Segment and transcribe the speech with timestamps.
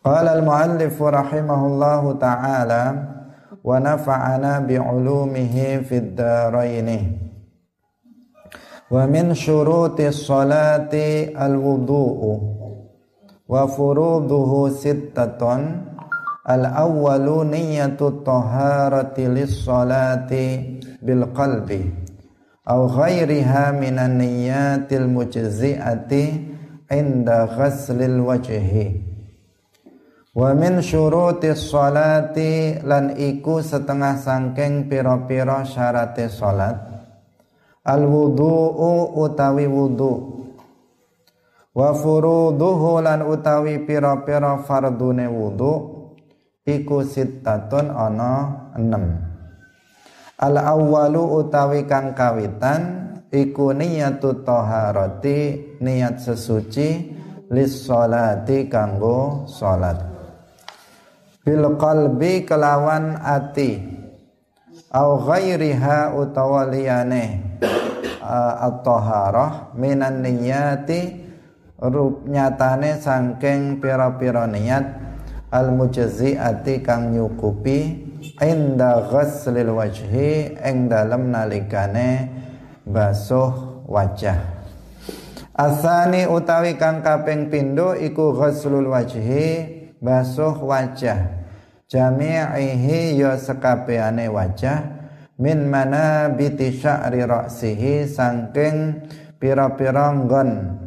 [0.00, 2.84] Qala al-muallif rahimahullahu taala
[3.60, 6.88] wa nafa'ana bi'ulumihi fid dharain.
[8.88, 12.32] Wa min syuruti salati al-wudu'u.
[13.44, 15.92] Wa furuduhu sittatun.
[16.40, 21.92] Al-awwalu niyyatu taharati lis-salati bil qalbi
[22.64, 26.24] aw ghairiha minan niyyatil mujzi'ati
[26.88, 29.09] inda ghaslil wajhi
[30.30, 36.78] Wa min syuruti sholati lan iku setengah sangking piro-piro syarate salat
[37.82, 40.38] al wudu'u utawi wudu.
[41.74, 45.72] Wa furuduhu lan utawi piro-piro fardune wudu
[46.62, 48.34] iku sittatun ana
[48.78, 49.10] enam
[50.38, 55.38] al awwalu utawi kang kawitan iku niyatu taharati
[55.82, 56.88] niat sesuci
[57.50, 60.09] lis sholati kanggo salat
[61.40, 64.00] bil qalbi kelawan ati.
[64.90, 67.38] Au ghairiha utawa liyane
[68.18, 71.14] uh, at-taharah minan niyati
[71.78, 74.84] rup nyatane sangking pira-pira niat
[75.54, 77.78] al mujziati kang nyukupi
[78.42, 82.26] inda ghaslil wajhi ing dalem nalikane
[82.82, 84.42] basuh wajah.
[85.54, 91.44] Asani utawi kang kaping pindho iku ghaslul wajhi basuh wajah.
[91.86, 94.98] Jami'ihi ya sekabehane wajah.
[95.40, 99.08] Min mana biti sya'ri ra'sihi sangking
[99.40, 100.80] pira-pira nggon.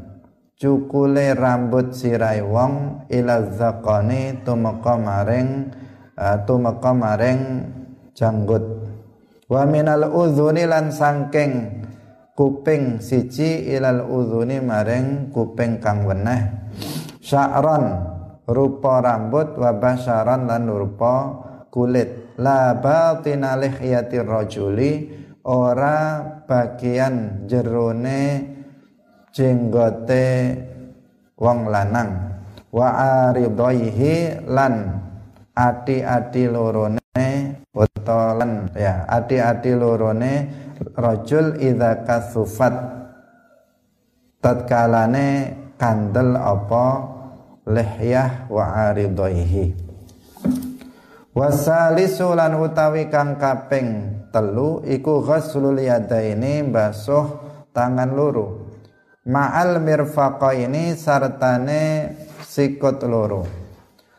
[0.54, 5.74] Cukule rambut sirai wong ila zakani tumeka maring
[6.16, 7.42] uh, tumeka maring
[8.14, 8.62] janggut.
[9.50, 11.84] Wa minal udhuni lan sangking
[12.38, 16.72] kuping siji ilal udhuni maring kuping kang weneh.
[17.20, 18.13] Sya'ran
[18.48, 21.16] rupa rambut wa basyaran lan rupa
[21.72, 22.36] kulit.
[22.42, 24.92] La batina lihiyati rajuli
[25.46, 28.22] ora bagian jerone
[29.30, 30.26] jenggote
[31.38, 32.12] wong lanang.
[32.74, 32.90] Wa
[33.30, 34.98] aridaihi lan
[35.54, 37.22] ati-ati lorone
[37.70, 40.34] utolan ya ati-ati lorone
[40.98, 42.74] rajul idza kasufat.
[44.42, 45.28] Tatkalane
[45.78, 46.86] kandel apa
[47.64, 49.72] lihyah wa aridaihi
[51.32, 57.40] wasalisu lan utawi kang kaping telu iku ghaslul yadaini basuh
[57.72, 58.68] tangan loro
[59.24, 62.12] ma'al mirfaqaini sartane
[62.44, 63.48] sikut loro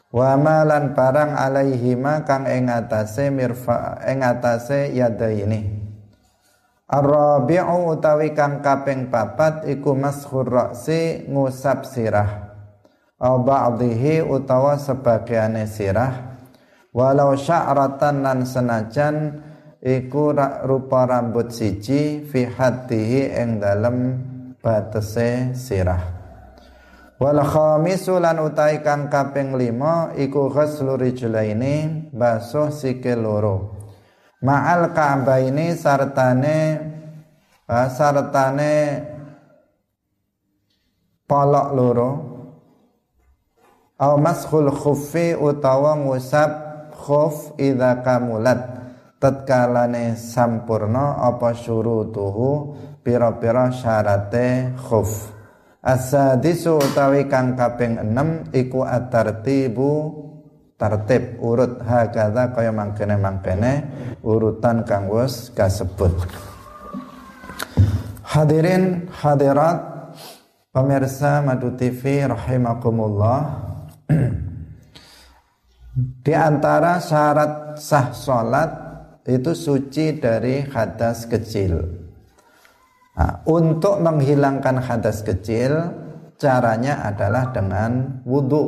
[0.09, 5.83] wa malan barang alaihima kang ing atase mirfa ing atase yadaini.
[6.85, 12.44] Ar-rabi'u utawi kang kaping papat iku maskhur ra'si ngusap sirah
[13.21, 16.35] au ba'dhihi utawa sebagiane sirah.
[16.95, 19.43] Walau sya'ratan lan senajan
[19.83, 20.31] iku
[20.67, 23.97] rupa rambut siji fi hatihi ing dalem
[24.63, 26.03] batese sirah.
[27.19, 33.57] Wal khamisu lan utai kang kaping lima iku ghuslu rijlaini basuh sikil loro.
[34.45, 36.59] Ma'al ka'baini sartane
[37.67, 38.75] sartane
[41.25, 42.34] polok loro
[44.05, 46.51] au mashul khuffi utawa ngusap
[46.93, 48.85] khuf idza kamulat.
[49.17, 55.33] Tatkalane sampurna apa syurutuhu pira-pira syarate khuf.
[55.81, 59.93] Asadisu utawi kang kaping 6 iku at-tartibu
[60.77, 61.81] tertib urut.
[61.81, 63.73] Hakadha kaya mangkene-mangkene
[64.21, 66.13] urutan kang wis kasebut.
[68.29, 69.81] Hadirin hadirat
[70.69, 73.73] pemirsa Madu TV rahimakumullah
[76.25, 78.71] di antara syarat sah sholat
[79.25, 81.81] itu suci dari hadas kecil.
[83.15, 85.71] Nah, untuk menghilangkan hadas kecil,
[86.35, 88.65] caranya adalah dengan wudhu,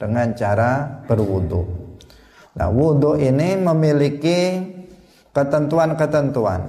[0.00, 1.62] dengan cara berwudhu.
[2.56, 4.64] Nah, wudhu ini memiliki
[5.30, 6.62] ketentuan-ketentuan.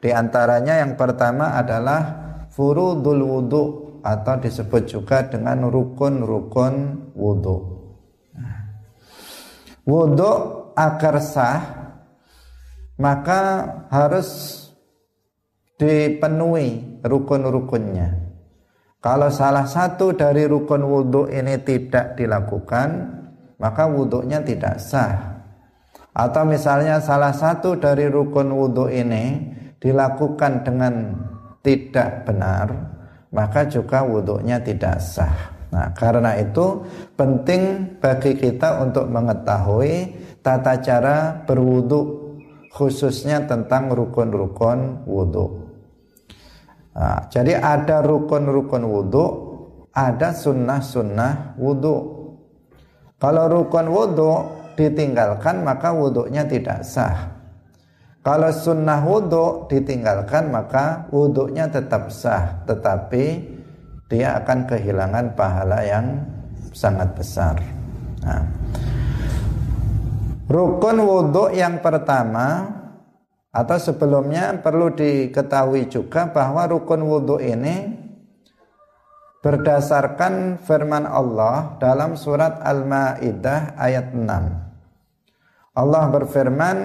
[0.00, 2.02] Di antaranya yang pertama adalah
[2.50, 6.74] furudul wudhu atau disebut juga dengan rukun-rukun
[7.16, 7.58] wudhu.
[9.88, 10.32] Wudhu
[10.76, 11.60] agar sah
[13.00, 13.40] maka
[13.88, 14.60] harus
[15.80, 18.22] dipenuhi rukun-rukunnya.
[19.00, 22.88] Kalau salah satu dari rukun wudhu ini tidak dilakukan,
[23.60, 25.44] maka wudhunya tidak sah.
[26.14, 29.52] Atau misalnya salah satu dari rukun wudhu ini
[29.82, 30.94] dilakukan dengan
[31.60, 32.93] tidak benar,
[33.34, 35.52] maka juga wudhunya tidak sah.
[35.74, 36.86] Nah, karena itu
[37.18, 42.30] penting bagi kita untuk mengetahui tata cara berwudu
[42.70, 45.66] khususnya tentang rukun-rukun wudu.
[46.94, 49.24] Nah, jadi ada rukun-rukun wudu,
[49.90, 52.22] ada sunnah-sunnah wudu.
[53.18, 54.30] Kalau rukun wudu
[54.78, 57.33] ditinggalkan maka wudunya tidak sah.
[58.24, 63.24] Kalau sunnah wudu ditinggalkan maka wudunya tetap sah, tetapi
[64.08, 66.24] dia akan kehilangan pahala yang
[66.72, 67.60] sangat besar.
[68.24, 68.48] Nah,
[70.48, 72.64] rukun wudhu yang pertama
[73.52, 77.92] atau sebelumnya perlu diketahui juga bahwa rukun wudhu ini
[79.44, 85.76] berdasarkan firman Allah dalam surat Al-Maidah ayat 6.
[85.76, 86.76] Allah berfirman,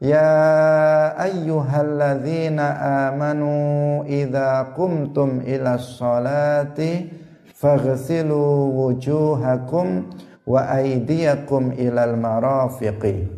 [0.00, 2.66] Ya ayyuhalladzina
[3.12, 7.12] amanu idza qumtum ila sholati
[7.52, 8.40] faghsilu
[8.80, 10.08] wujuhakum
[10.48, 13.28] wa aydiyakum ilal marafiqi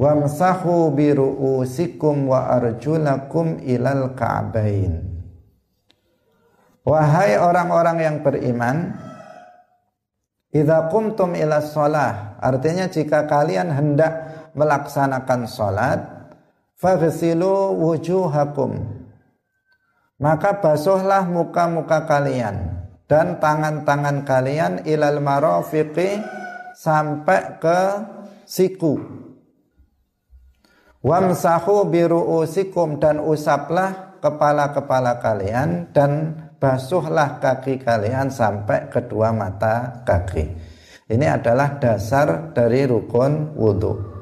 [0.00, 5.04] wamsahu bi ru'usikum wa arjulakum ilal ka'bain.
[6.80, 8.96] Wahai orang-orang yang beriman
[10.50, 16.20] Idza qumtum ila shalah artinya jika kalian hendak melaksanakan sholat
[16.80, 19.00] faghsilu wujuhakum.
[20.20, 26.20] Maka basuhlah muka-muka kalian dan tangan-tangan kalian ilal marafiqi
[26.76, 27.80] sampai ke
[28.44, 29.00] siku.
[31.00, 40.44] Wamsahu biru'usikum dan usaplah kepala-kepala kalian dan basuhlah kaki kalian sampai kedua mata kaki.
[41.08, 44.19] Ini adalah dasar dari rukun wudhu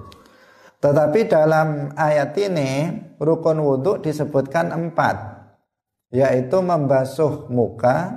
[0.79, 2.71] tetapi dalam ayat ini
[3.19, 5.39] rukun wudhu disebutkan empat
[6.09, 8.15] yaitu membasuh muka,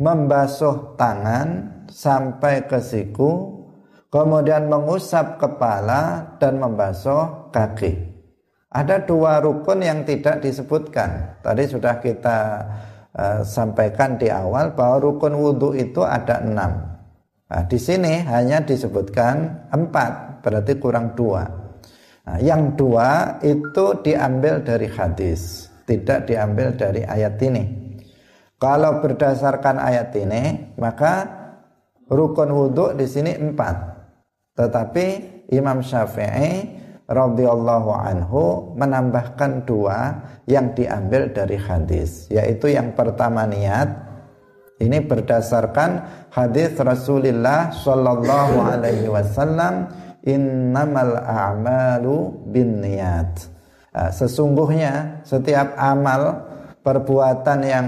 [0.00, 3.60] membasuh tangan sampai ke siku,
[4.08, 8.08] kemudian mengusap kepala dan membasuh kaki.
[8.68, 11.40] Ada dua rukun yang tidak disebutkan.
[11.40, 12.38] Tadi sudah kita
[13.16, 17.00] uh, sampaikan di awal bahwa rukun wudhu itu ada enam.
[17.48, 21.44] Nah, di sini hanya disebutkan empat berarti kurang dua.
[22.28, 27.64] Nah, yang dua itu diambil dari hadis, tidak diambil dari ayat ini.
[28.58, 31.24] Kalau berdasarkan ayat ini, maka
[32.10, 33.76] rukun wudhu di sini empat.
[34.58, 35.06] Tetapi
[35.54, 36.76] Imam Syafi'i
[37.08, 44.04] radhiyallahu anhu menambahkan dua yang diambil dari hadis, yaitu yang pertama niat.
[44.78, 45.90] Ini berdasarkan
[46.30, 49.90] hadis Rasulullah Shallallahu alaihi wasallam
[50.24, 53.50] innamal a'malu binniyat.
[53.94, 56.44] Uh, sesungguhnya setiap amal
[56.82, 57.86] perbuatan yang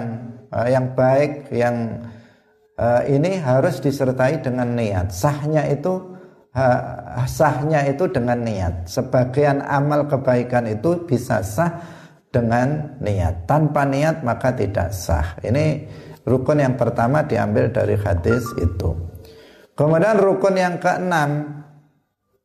[0.51, 2.07] uh, yang baik yang
[2.79, 5.11] uh, ini harus disertai dengan niat.
[5.15, 6.11] Sahnya itu
[7.31, 8.91] sahnya itu dengan niat.
[8.91, 11.79] Sebagian amal kebaikan itu bisa sah
[12.35, 13.47] dengan niat.
[13.47, 15.39] Tanpa niat maka tidak sah.
[15.47, 15.87] Ini
[16.27, 18.91] rukun yang pertama diambil dari hadis itu.
[19.79, 21.63] Kemudian rukun yang keenam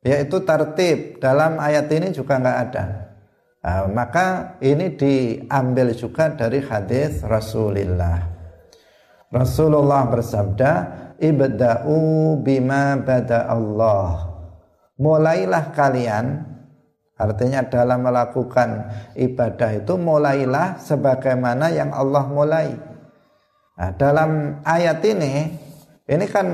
[0.06, 1.18] yaitu tertib.
[1.18, 2.84] Dalam ayat ini juga nggak ada.
[3.66, 8.36] Nah, maka ini diambil juga dari hadis Rasulullah
[9.26, 10.72] Rasulullah bersabda
[11.18, 14.38] ibda'u bima bada Allah.
[14.96, 16.46] Mulailah kalian
[17.16, 22.68] artinya dalam melakukan ibadah itu mulailah sebagaimana yang Allah mulai.
[23.76, 25.34] Nah, dalam ayat ini
[26.06, 26.46] ini kan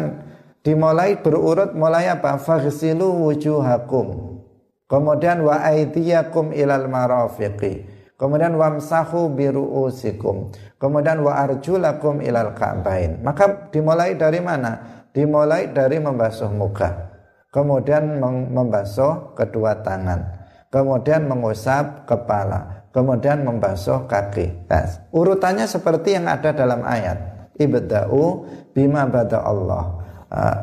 [0.62, 2.38] dimulai berurut mulai apa?
[2.38, 4.38] Faghsilu wujuhakum.
[4.86, 7.86] Kemudian wa aydiyakum ilal marafiqi.
[8.16, 13.22] Kemudian wamsahu biruusikum kemudian wa arjulakum ilal ka'bain.
[13.22, 15.06] Maka dimulai dari mana?
[15.14, 17.14] Dimulai dari membasuh muka.
[17.54, 18.18] Kemudian
[18.50, 20.42] membasuh kedua tangan.
[20.74, 22.90] Kemudian mengusap kepala.
[22.90, 24.66] Kemudian membasuh kaki.
[24.66, 27.50] Nah, urutannya seperti yang ada dalam ayat.
[27.56, 30.01] Ibda'u bima bada Allah
[30.32, 30.56] uh,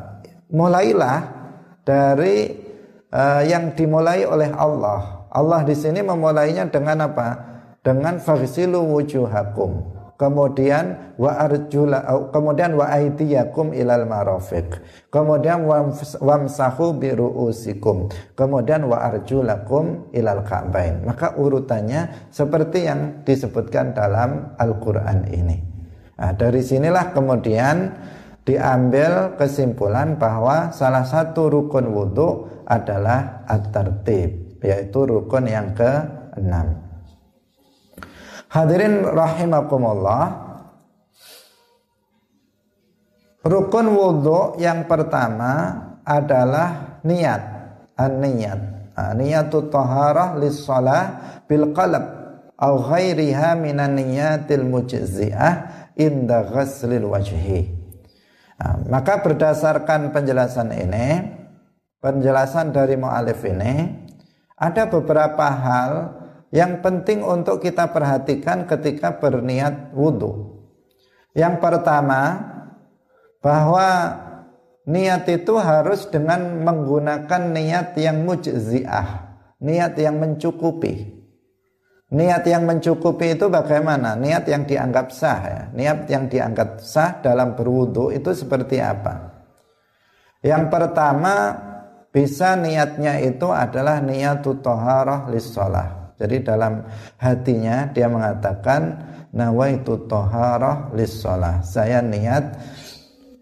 [0.49, 1.29] mulailah
[1.85, 2.49] dari
[3.13, 5.29] uh, yang dimulai oleh Allah.
[5.29, 7.27] Allah di sini memulainya dengan apa?
[7.85, 10.01] Dengan faghsilu wujuhakum.
[10.19, 12.03] Kemudian wa arjula
[12.35, 14.67] kemudian wa aydiyakum ilal marafiq.
[15.07, 15.63] Kemudian
[16.19, 18.11] wamsahu bi ruusikum.
[18.35, 21.07] Kemudian wa arjulakum ilal ka'bain.
[21.07, 25.55] Maka urutannya seperti yang disebutkan dalam Al-Qur'an ini.
[26.19, 27.95] Nah, dari sinilah kemudian
[28.49, 36.53] diambil kesimpulan bahwa salah satu rukun wudhu adalah at-tertib yaitu rukun yang ke-6
[38.49, 40.49] hadirin rahimakumullah
[43.39, 45.71] Rukun wudhu yang pertama
[46.03, 47.39] adalah niat,
[47.95, 48.61] an-niyat.
[48.99, 50.67] Nah, niyatut taharah lis
[51.47, 52.03] bil qalb
[52.59, 55.53] au ghairiha minan niyatil mujzi'ah
[55.95, 57.78] inda ghaslil wajhi.
[58.59, 61.23] Nah, maka berdasarkan penjelasan ini,
[62.03, 63.87] penjelasan dari mu'alif ini,
[64.59, 65.91] ada beberapa hal
[66.51, 70.59] yang penting untuk kita perhatikan ketika berniat wudhu.
[71.31, 72.21] Yang pertama,
[73.39, 73.87] bahwa
[74.83, 81.18] niat itu harus dengan menggunakan niat yang mujziah, niat yang mencukupi.
[82.09, 84.17] Niat yang mencukupi itu bagaimana?
[84.17, 85.61] Niat yang dianggap sah ya.
[85.69, 89.29] Niat yang dianggap sah dalam berwudu itu seperti apa?
[90.41, 91.53] Yang pertama
[92.09, 96.17] bisa niatnya itu adalah niat toharah lissolah.
[96.17, 96.81] Jadi dalam
[97.21, 98.81] hatinya dia mengatakan
[99.29, 101.61] nawaitu toharah lissolah.
[101.61, 102.57] Saya niat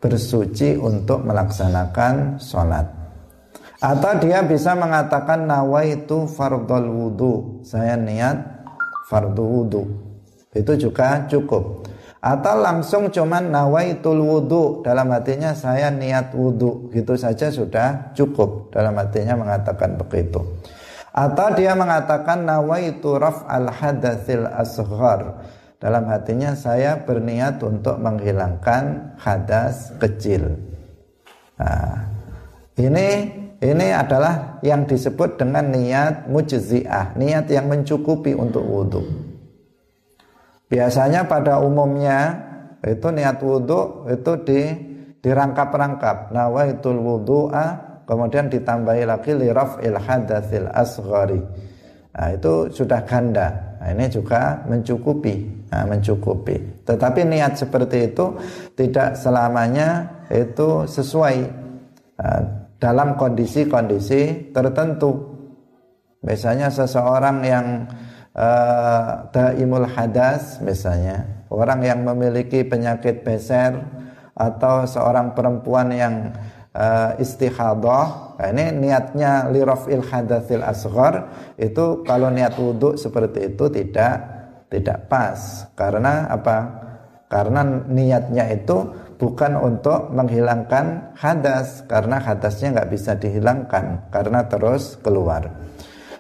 [0.04, 2.86] bersuci untuk melaksanakan sholat.
[3.78, 7.62] Atau dia bisa mengatakan nawaitu fardol wudu.
[7.62, 8.57] Saya niat
[9.08, 9.84] fardu wudu.
[10.52, 11.88] Itu juga cukup.
[12.20, 14.84] Atau langsung cuman nawaitul wudu.
[14.84, 16.92] Dalam hatinya saya niat wudu.
[16.92, 18.76] Gitu saja sudah cukup.
[18.76, 20.44] Dalam hatinya mengatakan begitu.
[21.16, 25.50] Atau dia mengatakan nawaitu raf al hadatsil asghar.
[25.78, 30.58] Dalam hatinya saya berniat untuk menghilangkan hadas kecil.
[31.58, 32.02] Nah,
[32.82, 39.02] ini ini adalah yang disebut dengan niat mujziah, niat yang mencukupi untuk wudhu.
[40.70, 42.38] Biasanya pada umumnya
[42.86, 44.62] itu niat wudhu itu di
[45.26, 47.66] dirangkap-rangkap nawaitul wudhu'a
[48.06, 51.42] kemudian ditambahi lagi liraf il hadatsil asghari.
[52.18, 53.78] Nah, itu sudah ganda.
[53.78, 56.82] Nah, ini juga mencukupi, nah, mencukupi.
[56.86, 58.38] Tetapi niat seperti itu
[58.74, 61.38] tidak selamanya itu sesuai.
[62.18, 65.38] Nah, dalam kondisi-kondisi tertentu.
[66.26, 67.66] Misalnya seseorang yang
[68.34, 73.78] uh, daimul hadas misalnya, orang yang memiliki penyakit beser
[74.38, 76.34] atau seorang perempuan yang
[76.74, 84.16] uh, istihadah, nah ini niatnya lirafil hadatsil asghar itu kalau niat wudhu seperti itu tidak
[84.70, 86.86] tidak pas karena apa?
[87.28, 87.60] Karena
[87.92, 95.50] niatnya itu bukan untuk menghilangkan hadas karena hadasnya nggak bisa dihilangkan karena terus keluar.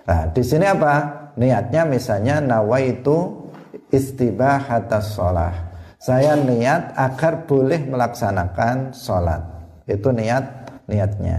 [0.09, 1.29] Nah, di sini apa?
[1.37, 3.47] Niatnya misalnya nawaitu
[3.93, 5.53] istibahatas sholat.
[5.97, 9.41] Saya niat agar boleh melaksanakan sholat.
[9.85, 10.45] Itu niat
[10.89, 11.37] niatnya.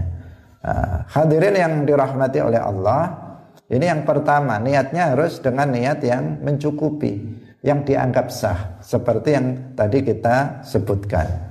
[0.63, 3.29] Nah, hadirin yang dirahmati oleh Allah,
[3.69, 7.21] ini yang pertama, niatnya harus dengan niat yang mencukupi,
[7.63, 11.48] yang dianggap sah, seperti yang tadi kita sebutkan.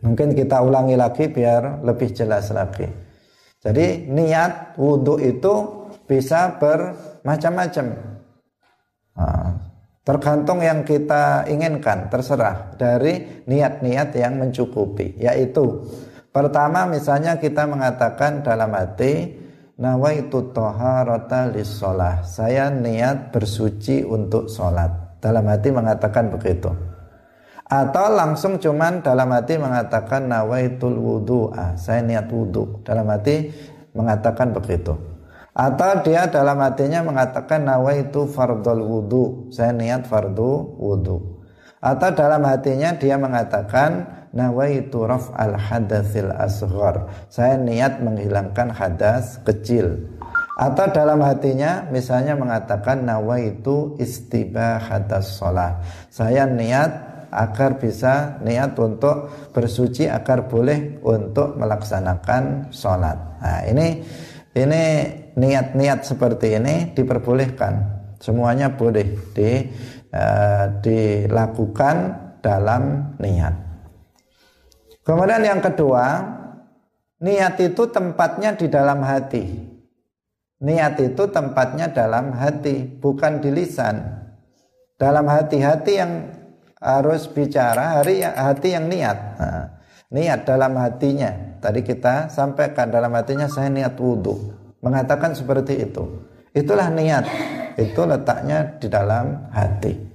[0.00, 2.88] Mungkin kita ulangi lagi biar lebih jelas lagi.
[3.60, 5.54] Jadi niat wudhu itu
[6.08, 7.86] bisa bermacam-macam.
[9.20, 9.52] Nah,
[10.00, 15.20] tergantung yang kita inginkan, terserah dari niat-niat yang mencukupi.
[15.20, 15.84] Yaitu
[16.32, 19.36] pertama misalnya kita mengatakan dalam hati
[19.76, 22.24] nawaitu toharota lissolah.
[22.24, 25.20] Saya niat bersuci untuk sholat.
[25.20, 26.89] Dalam hati mengatakan begitu
[27.70, 32.82] atau langsung cuman dalam hati mengatakan nawaitul wudu'a saya niat wudu.
[32.82, 33.46] Dalam hati
[33.94, 34.98] mengatakan begitu.
[35.54, 39.24] Atau dia dalam hatinya mengatakan nawaitu fardul wudu.
[39.54, 41.38] Saya niat fardu wudu.
[41.78, 47.06] Atau dalam hatinya dia mengatakan nawaitu raf'al hadatsil asghar.
[47.30, 50.10] Saya niat menghilangkan hadas kecil.
[50.60, 55.80] Atau dalam hatinya misalnya mengatakan nawaitu istibahatas sholat
[56.12, 63.18] saya niat agar bisa niat untuk bersuci agar boleh untuk melaksanakan sholat.
[63.40, 64.02] Nah ini
[64.50, 64.84] ini
[65.38, 68.02] niat-niat seperti ini diperbolehkan.
[68.20, 69.64] Semuanya boleh di,
[70.12, 71.96] uh, dilakukan
[72.44, 73.54] dalam niat.
[75.00, 76.20] Kemudian yang kedua,
[77.24, 79.44] niat itu tempatnya di dalam hati.
[80.60, 83.96] Niat itu tempatnya dalam hati, bukan di lisan.
[85.00, 86.12] Dalam hati-hati yang
[86.80, 89.18] harus bicara hari hati yang niat.
[89.36, 89.64] Nah,
[90.10, 91.60] niat dalam hatinya.
[91.60, 94.56] Tadi kita sampaikan dalam hatinya saya niat wudhu.
[94.80, 96.08] Mengatakan seperti itu.
[96.56, 97.24] Itulah niat.
[97.76, 100.10] Itu letaknya di dalam hati.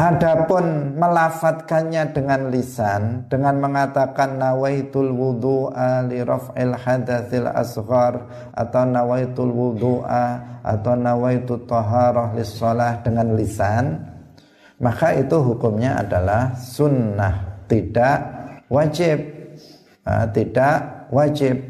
[0.00, 8.24] Adapun melafatkannya dengan lisan dengan mengatakan nawaitul wudu'a li raf'il hadatsil asghar
[8.56, 12.56] atau nawaitul wudu'a atau nawaitu taharah lis
[13.04, 14.09] dengan lisan
[14.80, 17.68] maka itu hukumnya adalah sunnah.
[17.68, 18.18] Tidak
[18.72, 19.18] wajib.
[20.08, 21.60] Nah, tidak wajib.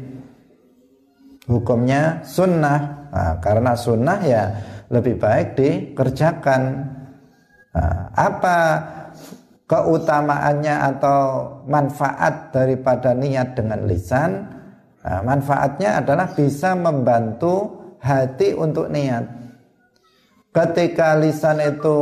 [1.45, 3.11] Hukumnya sunnah.
[3.11, 4.43] Nah, karena sunnah ya
[4.87, 6.87] lebih baik dikerjakan.
[7.75, 8.57] Nah, apa
[9.67, 11.19] keutamaannya atau
[11.67, 14.47] manfaat daripada niat dengan lisan?
[15.03, 19.27] Nah, manfaatnya adalah bisa membantu hati untuk niat.
[20.51, 21.99] Ketika lisan itu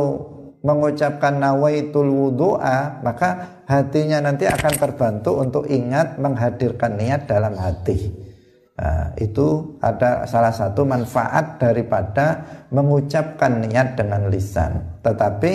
[0.60, 8.12] mengucapkan nawaitul wudu'a maka hatinya nanti akan terbantu untuk ingat menghadirkan niat dalam hati
[8.76, 15.52] nah, itu ada salah satu manfaat daripada mengucapkan niat dengan lisan tetapi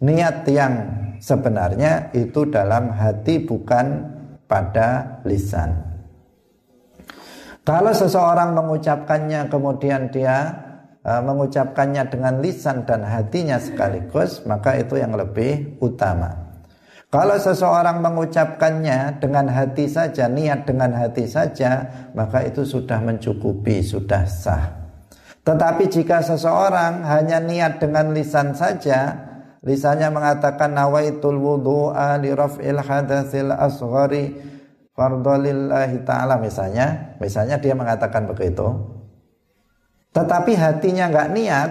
[0.00, 0.74] niat yang
[1.20, 5.74] sebenarnya itu dalam hati bukan pada lisan.
[7.66, 10.54] Kalau seseorang mengucapkannya kemudian dia
[11.06, 16.50] uh, mengucapkannya dengan lisan dan hatinya sekaligus, maka itu yang lebih utama.
[17.06, 21.86] Kalau seseorang mengucapkannya dengan hati saja, niat dengan hati saja,
[22.18, 24.74] maka itu sudah mencukupi, sudah sah.
[25.46, 29.14] Tetapi jika seseorang hanya niat dengan lisan saja,
[29.62, 34.34] lisannya mengatakan nawaitul wudu'a li raf'il hadatsil asghari
[34.98, 38.64] fardalillahi ta'ala misalnya misalnya dia mengatakan begitu
[40.16, 41.70] tetapi hatinya nggak niat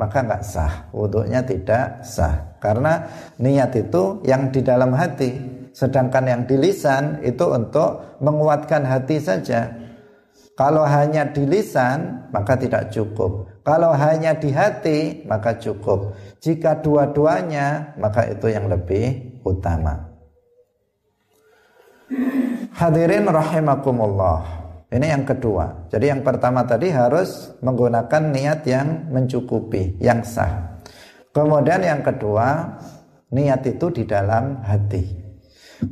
[0.00, 3.04] maka nggak sah wudhunya tidak sah karena
[3.36, 5.36] niat itu yang di dalam hati
[5.76, 9.82] sedangkan yang di lisan itu untuk menguatkan hati saja
[10.52, 13.48] kalau hanya di lisan maka tidak cukup.
[13.64, 16.12] Kalau hanya di hati maka cukup.
[16.44, 20.12] Jika dua-duanya maka itu yang lebih utama.
[22.76, 24.61] Hadirin rahimakumullah.
[24.92, 25.88] Ini yang kedua.
[25.88, 30.84] Jadi yang pertama tadi harus menggunakan niat yang mencukupi, yang sah.
[31.32, 32.76] Kemudian yang kedua,
[33.32, 35.00] niat itu di dalam hati.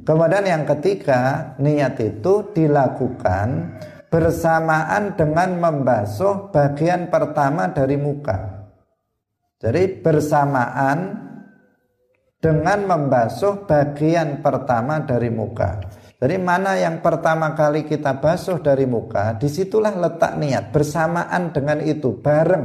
[0.04, 3.80] Kemudian yang ketiga, niat itu dilakukan
[4.12, 8.69] bersamaan dengan membasuh bagian pertama dari muka.
[9.65, 10.99] Jadi bersamaan
[12.36, 16.00] dengan membasuh bagian pertama dari muka.
[16.21, 21.80] Jadi mana yang pertama kali kita basuh dari muka, di situlah letak niat bersamaan dengan
[21.80, 22.65] itu bareng,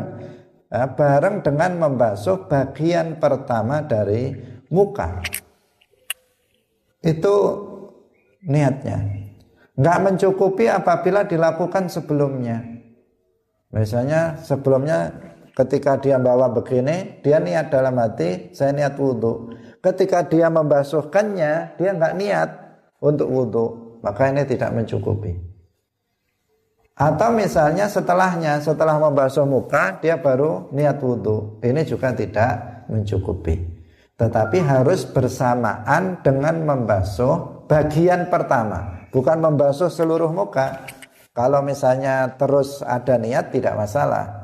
[0.67, 4.35] ya, bareng dengan membasuh bagian pertama dari
[4.67, 5.23] muka.
[6.99, 7.35] Itu
[8.43, 9.23] niatnya
[9.75, 12.59] nggak mencukupi apabila dilakukan sebelumnya.
[13.71, 15.15] Misalnya sebelumnya
[15.55, 19.51] ketika dia bawa begini, dia niat dalam hati, saya niat wudhu.
[19.79, 22.49] Ketika dia membasuhkannya, dia nggak niat
[23.01, 23.65] untuk wudhu,
[24.03, 25.35] maka ini tidak mencukupi.
[26.95, 31.59] Atau misalnya setelahnya, setelah membasuh muka, dia baru niat wudhu.
[31.59, 33.59] Ini juga tidak mencukupi.
[34.15, 40.83] Tetapi harus bersamaan dengan membasuh bagian pertama bukan membasuh seluruh muka.
[41.31, 44.43] Kalau misalnya terus ada niat tidak masalah.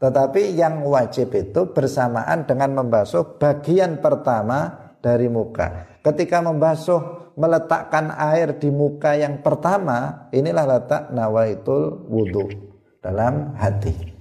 [0.00, 5.95] Tetapi yang wajib itu bersamaan dengan membasuh bagian pertama dari muka.
[6.06, 12.46] Ketika membasuh meletakkan air di muka yang pertama, inilah letak nawaitul wudhu
[13.02, 14.14] dalam hati.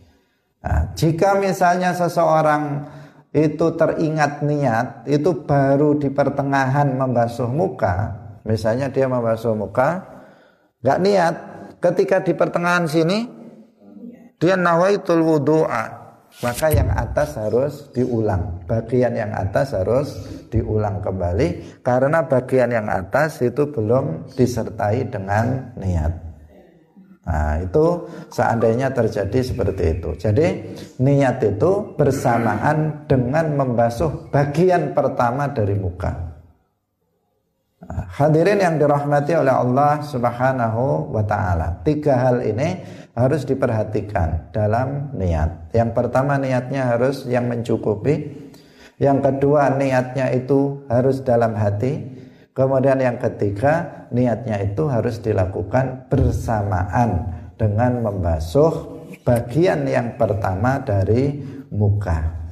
[0.65, 2.89] Nah, jika misalnya seseorang
[3.29, 10.05] itu teringat niat, itu baru di pertengahan membasuh muka, Misalnya dia membasuh muka,
[10.85, 11.35] nggak niat.
[11.81, 13.25] Ketika di pertengahan sini,
[14.37, 16.04] dia nawaitul wudu'a.
[16.43, 18.65] Maka yang atas harus diulang.
[18.67, 20.19] Bagian yang atas harus
[20.51, 21.79] diulang kembali.
[21.79, 26.25] Karena bagian yang atas itu belum disertai dengan niat.
[27.25, 35.73] Nah itu seandainya terjadi seperti itu Jadi niat itu bersamaan dengan membasuh bagian pertama dari
[35.73, 36.24] muka
[37.89, 41.81] Hadirin yang dirahmati oleh Allah Subhanahu wa taala.
[41.85, 42.81] Tiga hal ini
[43.13, 45.71] harus diperhatikan dalam niat.
[45.71, 48.45] Yang pertama niatnya harus yang mencukupi.
[48.97, 52.01] Yang kedua niatnya itu harus dalam hati.
[52.55, 58.95] Kemudian yang ketiga niatnya itu harus dilakukan bersamaan dengan membasuh
[59.27, 61.35] bagian yang pertama dari
[61.71, 62.44] muka.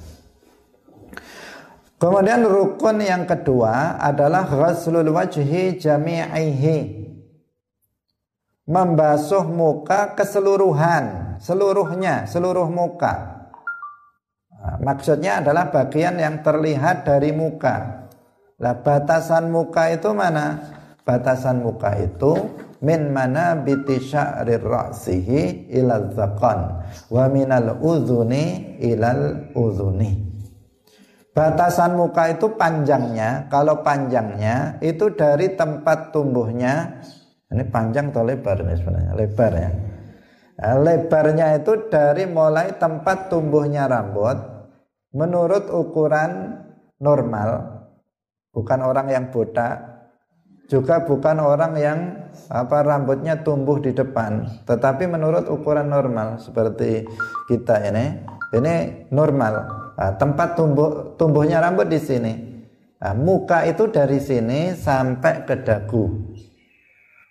[2.04, 7.00] Kemudian rukun yang kedua adalah ghaslul wajhi jami'ihi.
[8.68, 13.48] Membasuh muka keseluruhan, seluruhnya, seluruh muka.
[14.52, 18.12] Nah, maksudnya adalah bagian yang terlihat dari muka.
[18.60, 20.60] Lah batasan muka itu mana?
[21.08, 22.36] Batasan muka itu
[22.84, 30.33] min mana biti sya'rir ra'sihi ilal zaqan wa minal udhuni ilal udhuni
[31.34, 37.02] Batasan muka itu panjangnya, kalau panjangnya itu dari tempat tumbuhnya,
[37.50, 39.70] ini panjang atau lebar ini sebenarnya, lebar ya.
[40.54, 44.38] Nah, lebarnya itu dari mulai tempat tumbuhnya rambut
[45.10, 46.62] menurut ukuran
[47.02, 47.82] normal,
[48.54, 50.06] bukan orang yang botak,
[50.70, 52.00] juga bukan orang yang
[52.54, 57.10] apa rambutnya tumbuh di depan, tetapi menurut ukuran normal seperti
[57.50, 58.22] kita ini,
[58.54, 59.83] ini normal.
[59.94, 62.34] Nah, tempat tumbuh tumbuhnya rambut di sini.
[62.98, 66.10] Nah, muka itu dari sini sampai ke dagu.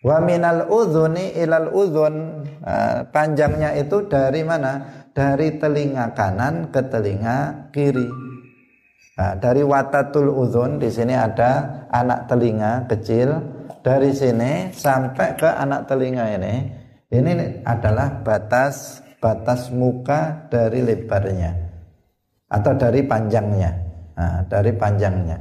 [0.03, 2.45] Wa minal udhuni ilal udhun.
[2.63, 5.03] Nah, panjangnya itu dari mana?
[5.13, 8.09] Dari telinga kanan ke telinga kiri.
[9.19, 13.43] Nah, dari watatul udhun di sini ada anak telinga kecil.
[13.83, 16.55] Dari sini sampai ke anak telinga ini.
[17.13, 21.62] Ini adalah batas batas muka dari lebarnya
[22.53, 23.73] atau dari panjangnya.
[24.13, 25.41] Nah, dari panjangnya.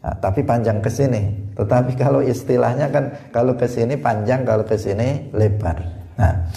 [0.00, 1.52] Nah, tapi panjang ke sini.
[1.56, 5.76] Tetapi kalau istilahnya kan kalau ke sini panjang kalau ke sini lebar.
[6.16, 6.48] Nah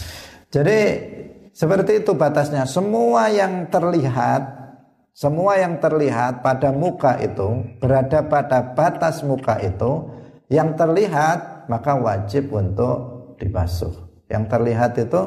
[0.48, 0.80] jadi
[1.52, 2.64] seperti itu batasnya.
[2.64, 4.64] Semua yang terlihat
[5.14, 10.10] semua yang terlihat pada muka itu berada pada batas muka itu
[10.50, 13.92] yang terlihat maka wajib untuk dibasuh.
[14.32, 15.22] Yang terlihat itu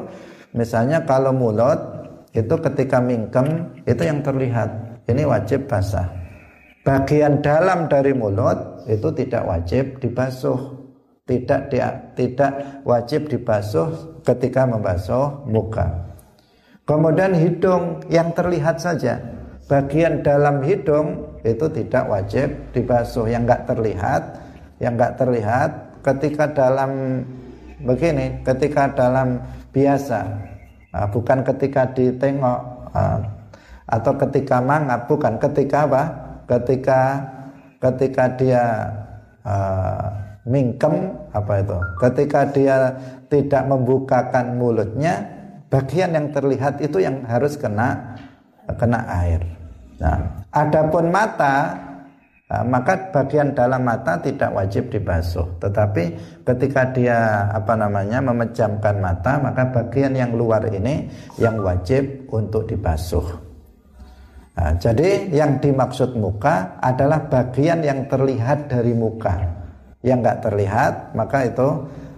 [0.57, 1.96] misalnya kalau mulut
[2.37, 4.69] itu ketika mingkem itu yang terlihat.
[5.09, 6.05] Ini wajib basah.
[6.85, 10.77] Bagian dalam dari mulut itu tidak wajib dibasuh.
[11.27, 16.07] Tidak dia, tidak wajib dibasuh ketika membasuh muka.
[16.87, 19.19] Kemudian hidung yang terlihat saja.
[19.67, 23.27] Bagian dalam hidung itu tidak wajib dibasuh.
[23.27, 24.23] Yang enggak terlihat
[24.77, 25.69] yang enggak terlihat
[26.05, 26.91] ketika dalam
[27.81, 29.41] begini ketika dalam
[29.73, 30.25] biasa
[30.95, 32.59] Ah, bukan ketika ditengok
[32.95, 33.19] ah,
[33.87, 36.03] atau ketika mangap bukan ketika apa?
[36.47, 36.99] Ketika
[37.79, 38.63] ketika dia
[39.47, 40.07] uh,
[40.43, 41.77] mingkem apa itu?
[41.99, 42.77] Ketika dia
[43.31, 45.23] tidak membukakan mulutnya
[45.71, 48.15] bagian yang terlihat itu yang harus kena
[48.75, 49.43] kena air.
[50.03, 51.86] Nah adapun mata
[52.47, 56.15] Nah, maka bagian dalam mata tidak wajib dibasuh, tetapi
[56.47, 63.47] ketika dia apa namanya memejamkan mata, maka bagian yang luar ini yang wajib untuk dibasuh.
[64.55, 69.43] Nah, jadi yang dimaksud muka adalah bagian yang terlihat dari muka.
[69.99, 71.67] Yang nggak terlihat maka itu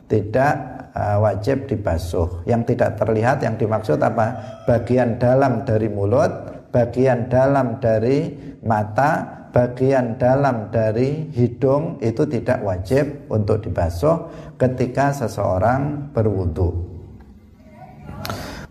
[0.05, 0.53] tidak
[0.93, 2.45] uh, wajib dibasuh.
[2.45, 4.61] Yang tidak terlihat yang dimaksud apa?
[4.69, 6.31] Bagian dalam dari mulut,
[6.69, 8.29] bagian dalam dari
[8.61, 16.89] mata, bagian dalam dari hidung itu tidak wajib untuk dibasuh ketika seseorang berwudu.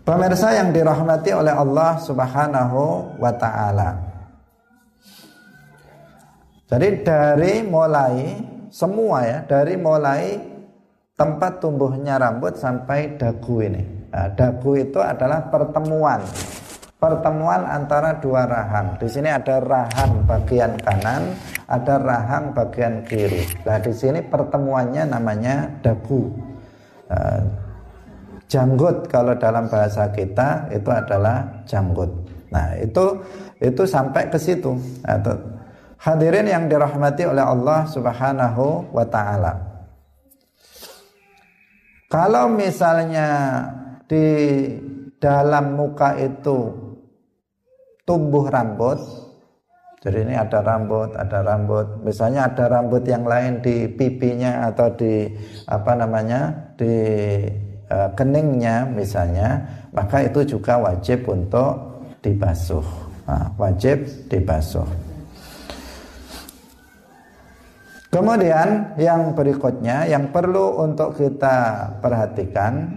[0.03, 3.89] Pemirsa yang dirahmati oleh Allah Subhanahu wa taala.
[6.69, 10.37] Jadi dari mulai semua ya, dari mulai
[11.13, 13.83] tempat tumbuhnya rambut sampai dagu ini.
[14.09, 16.25] Nah, dagu itu adalah pertemuan
[16.99, 18.99] pertemuan antara dua rahang.
[18.99, 21.33] Di sini ada rahang bagian kanan,
[21.65, 23.47] ada rahang bagian kiri.
[23.63, 26.27] Nah, di sini pertemuannya namanya dagu.
[27.09, 27.41] Uh,
[28.51, 32.11] janggut kalau dalam bahasa kita itu adalah janggut.
[32.51, 33.17] Nah, itu
[33.63, 34.75] itu sampai ke situ.
[35.07, 35.41] Atau nah,
[36.03, 39.53] hadirin yang dirahmati oleh Allah Subhanahu wa taala.
[42.09, 43.61] Kalau misalnya
[44.09, 44.25] di
[45.21, 46.88] dalam muka itu
[48.09, 48.97] tumbuh rambut.
[50.01, 52.01] Jadi ini ada rambut, ada rambut.
[52.01, 55.29] Misalnya ada rambut yang lain di pipinya atau di
[55.69, 56.95] apa namanya di
[57.93, 59.61] uh, keningnya misalnya,
[59.93, 62.81] maka itu juga wajib untuk dibasuh.
[63.29, 64.87] Nah, wajib dibasuh.
[68.09, 72.89] Kemudian yang berikutnya yang perlu untuk kita perhatikan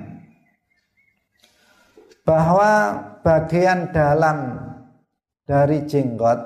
[2.24, 4.71] bahwa bagian dalam
[5.42, 6.38] dari jenggot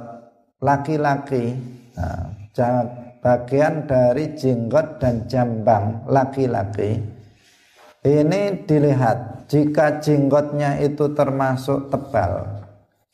[0.60, 1.52] laki-laki
[1.96, 2.32] nah,
[3.20, 7.02] bagian dari jenggot dan jambang laki-laki.
[8.06, 12.66] Ini dilihat jika jenggotnya itu termasuk tebal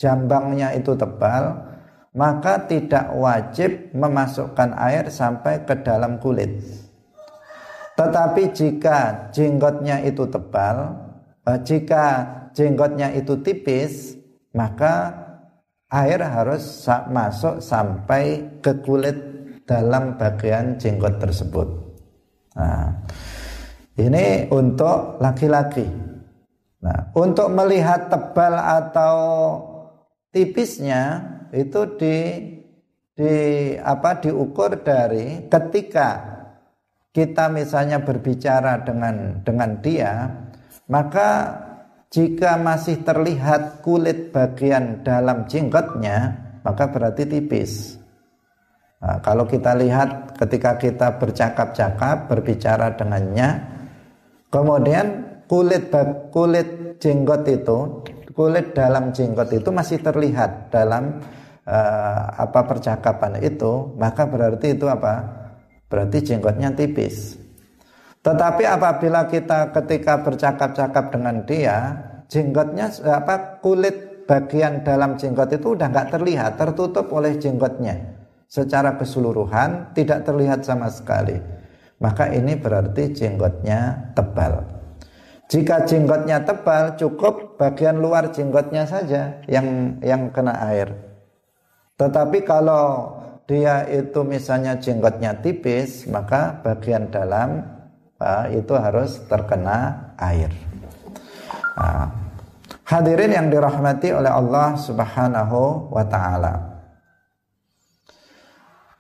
[0.03, 1.71] jambangnya itu tebal
[2.13, 6.61] maka tidak wajib memasukkan air sampai ke dalam kulit.
[7.97, 10.93] Tetapi jika jenggotnya itu tebal
[11.47, 12.05] eh, jika
[12.53, 14.19] jenggotnya itu tipis
[14.53, 15.22] maka
[15.93, 19.17] air harus masuk sampai ke kulit
[19.69, 21.69] dalam bagian jenggot tersebut.
[22.57, 23.05] Nah,
[24.01, 25.85] ini untuk laki-laki.
[26.83, 29.17] Nah, untuk melihat tebal atau
[30.33, 32.17] tipisnya itu di
[33.13, 33.35] di
[33.77, 36.33] apa diukur dari ketika
[37.13, 40.33] kita misalnya berbicara dengan dengan dia
[40.89, 41.61] maka
[42.13, 47.97] jika masih terlihat kulit bagian dalam jenggotnya maka berarti tipis
[49.01, 53.65] nah, kalau kita lihat ketika kita bercakap-cakap berbicara dengannya
[54.53, 55.89] kemudian kulit
[56.29, 61.21] kulit jenggot itu kulit dalam jenggot itu masih terlihat dalam
[61.67, 65.23] uh, apa percakapan itu, maka berarti itu apa?
[65.87, 67.37] Berarti jenggotnya tipis.
[68.23, 71.77] Tetapi apabila kita ketika bercakap-cakap dengan dia,
[72.31, 78.15] jenggotnya apa kulit bagian dalam jenggot itu udah nggak terlihat, tertutup oleh jenggotnya.
[78.47, 81.41] Secara keseluruhan tidak terlihat sama sekali.
[81.99, 84.71] Maka ini berarti jenggotnya tebal.
[85.51, 90.95] Jika jenggotnya tebal, cukup bagian luar jenggotnya saja yang yang kena air.
[91.99, 93.19] Tetapi kalau
[93.51, 97.82] dia itu misalnya jenggotnya tipis, maka bagian dalam
[98.51, 100.51] itu harus terkena air.
[101.77, 102.07] Uh,
[102.87, 106.55] hadirin yang dirahmati oleh Allah Subhanahu wa taala.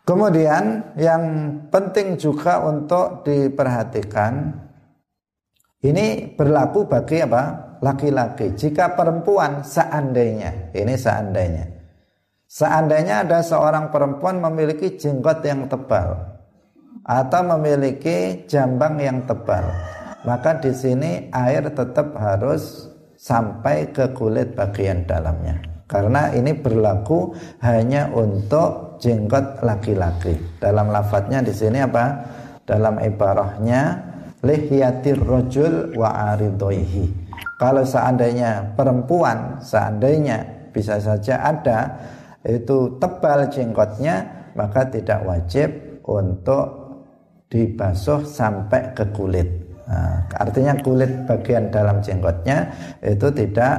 [0.03, 1.23] Kemudian yang
[1.71, 4.51] penting juga untuk diperhatikan
[5.83, 7.75] ini berlaku bagi apa?
[7.83, 8.55] laki-laki.
[8.55, 11.83] Jika perempuan seandainya, ini seandainya
[12.53, 16.32] Seandainya ada seorang perempuan memiliki jenggot yang tebal
[17.02, 19.66] atau memiliki jambang yang tebal,
[20.22, 25.59] maka di sini air tetap harus sampai ke kulit bagian dalamnya.
[25.87, 30.38] Karena ini berlaku hanya untuk jenggot laki-laki.
[30.57, 32.05] Dalam lafadznya di sini apa?
[32.64, 34.00] Dalam ibarahnya
[34.40, 37.12] lihyatir rojul wa aridoihi.
[37.61, 41.94] Kalau seandainya perempuan, seandainya bisa saja ada
[42.42, 46.82] itu tebal jenggotnya maka tidak wajib untuk
[47.53, 49.45] dibasuh sampai ke kulit.
[49.85, 52.73] Nah, artinya kulit bagian dalam jenggotnya
[53.05, 53.75] itu tidak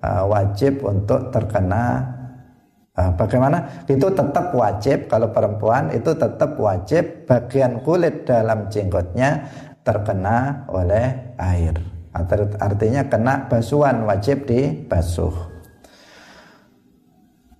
[0.00, 2.08] uh, wajib untuk terkena
[2.96, 3.84] uh, bagaimana?
[3.84, 9.44] Itu tetap wajib kalau perempuan itu tetap wajib bagian kulit dalam jenggotnya
[9.84, 11.76] terkena oleh air.
[12.58, 15.58] Artinya kena basuhan wajib dibasuh.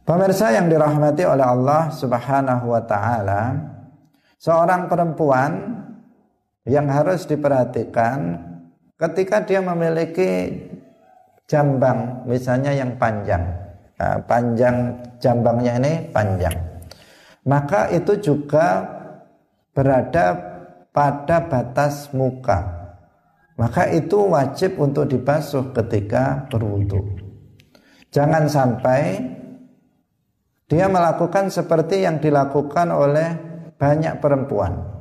[0.09, 3.52] Pemirsa yang dirahmati oleh Allah Subhanahu wa taala,
[4.38, 5.83] seorang perempuan
[6.64, 8.38] yang harus diperhatikan
[8.94, 10.55] ketika dia memiliki
[11.51, 13.42] jambang misalnya yang panjang.
[13.98, 16.55] Nah, panjang jambangnya ini panjang.
[17.48, 18.87] Maka itu juga
[19.74, 20.38] berada
[20.94, 22.79] pada batas muka.
[23.59, 27.03] Maka itu wajib untuk dibasuh ketika berwudu.
[28.14, 29.18] Jangan sampai
[30.70, 33.47] dia melakukan seperti yang dilakukan oleh
[33.78, 34.98] banyak perempuan.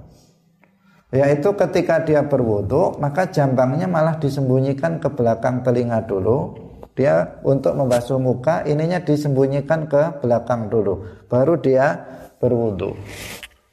[1.12, 6.56] Yaitu ketika dia berwudu, maka jambangnya malah disembunyikan ke belakang telinga dulu.
[6.98, 11.06] Dia untuk membasuh muka, ininya disembunyikan ke belakang dulu.
[11.30, 11.96] Baru dia
[12.42, 12.98] berwudu.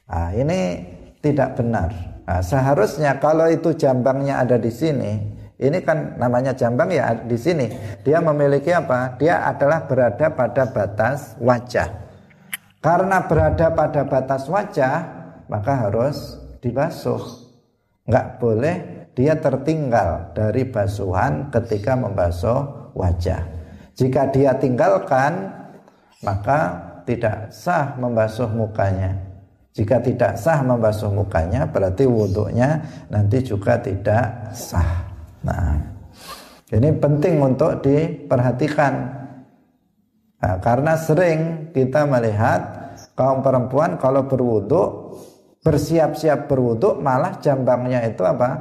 [0.07, 0.85] Nah, ini
[1.25, 1.91] tidak benar.
[2.25, 5.13] Nah, seharusnya kalau itu jambangnya ada di sini,
[5.57, 7.67] ini kan namanya jambang ya di sini.
[8.05, 9.17] Dia memiliki apa?
[9.17, 12.04] Dia adalah berada pada batas wajah.
[12.85, 14.97] Karena berada pada batas wajah,
[15.49, 17.49] maka harus dibasuh.
[18.05, 18.77] Enggak boleh
[19.17, 23.41] dia tertinggal dari basuhan ketika membasuh wajah.
[23.97, 25.49] Jika dia tinggalkan,
[26.21, 26.61] maka
[27.09, 29.17] tidak sah membasuh mukanya.
[29.73, 35.09] Jika tidak sah membasuh mukanya, berarti wudhunya nanti juga tidak sah.
[35.41, 35.81] Nah,
[36.69, 39.24] ini penting untuk diperhatikan.
[40.45, 42.61] Nah, karena sering kita melihat
[43.17, 45.17] kaum perempuan kalau berwudhu
[45.65, 48.53] bersiap-siap berwudhu malah jambangnya itu apa?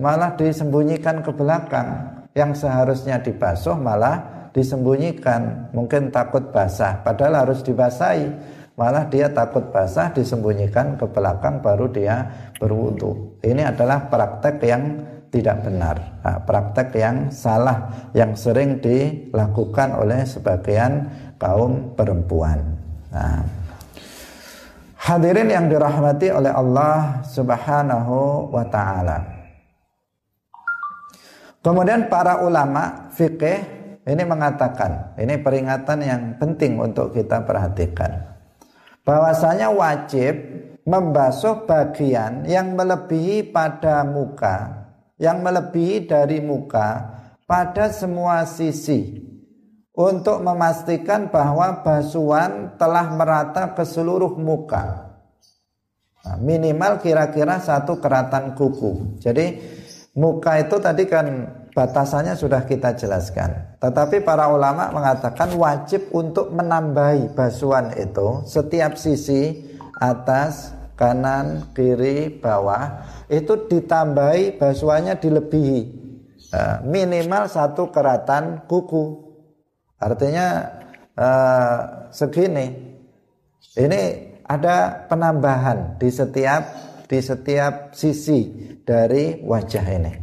[0.00, 2.08] Malah disembunyikan ke belakang.
[2.32, 5.68] Yang seharusnya dibasuh malah disembunyikan.
[5.76, 8.56] Mungkin takut basah, padahal harus dibasahi.
[8.80, 13.36] Malah dia takut basah disembunyikan ke belakang baru dia berwudhu.
[13.44, 15.96] Ini adalah praktek yang tidak benar.
[16.20, 21.06] Nah, praktek yang salah yang sering dilakukan oleh sebagian
[21.38, 22.58] kaum perempuan.
[23.14, 23.46] Nah,
[24.98, 29.18] hadirin yang dirahmati oleh Allah Subhanahu wa taala.
[31.62, 33.58] Kemudian para ulama fikih
[34.02, 38.32] ini mengatakan, ini peringatan yang penting untuk kita perhatikan.
[39.04, 40.40] Bahwasanya wajib
[40.88, 44.79] membasuh bagian yang melebihi pada muka
[45.20, 49.20] yang melebihi dari muka pada semua sisi
[49.92, 55.12] untuk memastikan bahwa basuhan telah merata ke seluruh muka.
[56.24, 59.20] Nah, minimal kira-kira satu keratan kuku.
[59.20, 59.60] Jadi
[60.16, 61.26] muka itu tadi kan
[61.76, 63.76] batasannya sudah kita jelaskan.
[63.80, 69.68] Tetapi para ulama mengatakan wajib untuk menambahi basuhan itu setiap sisi
[70.00, 75.80] atas, kanan, kiri, bawah itu ditambahi basuhannya dilebihi
[76.52, 79.30] nah, minimal satu keratan kuku
[80.00, 80.64] Artinya
[81.12, 82.72] uh, segini.
[83.76, 84.02] Ini
[84.48, 86.62] ada penambahan di setiap
[87.04, 88.48] di setiap sisi
[88.80, 90.14] dari wajah ini.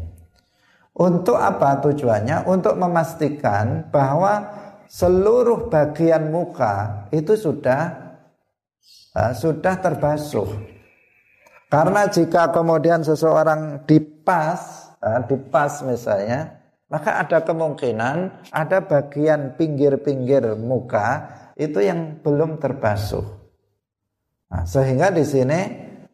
[0.97, 2.49] Untuk apa tujuannya?
[2.49, 4.49] Untuk memastikan bahwa
[4.89, 8.06] seluruh bagian muka itu sudah
[9.17, 10.45] uh, sudah terbasuh.
[11.67, 21.33] Karena jika kemudian seseorang dipas, uh, dipas misalnya, maka ada kemungkinan ada bagian pinggir-pinggir muka
[21.57, 23.25] itu yang belum terbasuh.
[24.47, 25.59] Nah, sehingga di sini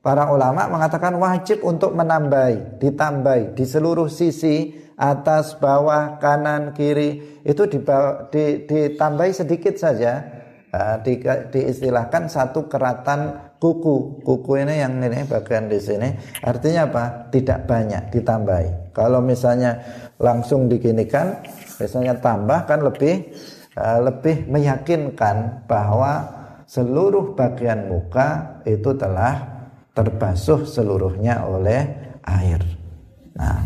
[0.02, 7.64] para ulama mengatakan wajib untuk menambahi, ditambahi di seluruh sisi atas, bawah, kanan, kiri itu
[7.70, 10.42] ditambahi sedikit saja.
[10.74, 11.22] Di,
[11.54, 14.26] diistilahkan satu keratan kuku.
[14.26, 16.10] Kuku ini yang ini bagian di sini.
[16.42, 17.30] Artinya apa?
[17.30, 18.90] Tidak banyak ditambahi.
[18.90, 19.78] Kalau misalnya
[20.18, 21.46] langsung diginikan
[21.78, 23.38] biasanya tambah kan lebih
[23.78, 26.26] lebih meyakinkan bahwa
[26.66, 29.46] seluruh bagian muka itu telah
[29.94, 31.86] terbasuh seluruhnya oleh
[32.26, 32.62] air.
[33.38, 33.62] Nah,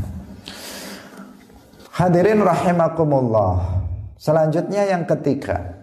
[1.95, 3.79] hadirin rahimakumullah.
[4.17, 5.76] Selanjutnya yang ketiga.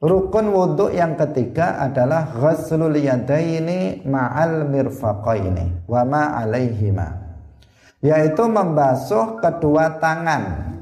[0.00, 7.20] Rukun wudhu yang ketiga adalah ghaslul yadaini ma'al mirfaqaini wa ma alaihima
[8.00, 10.72] yaitu membasuh kedua tangan.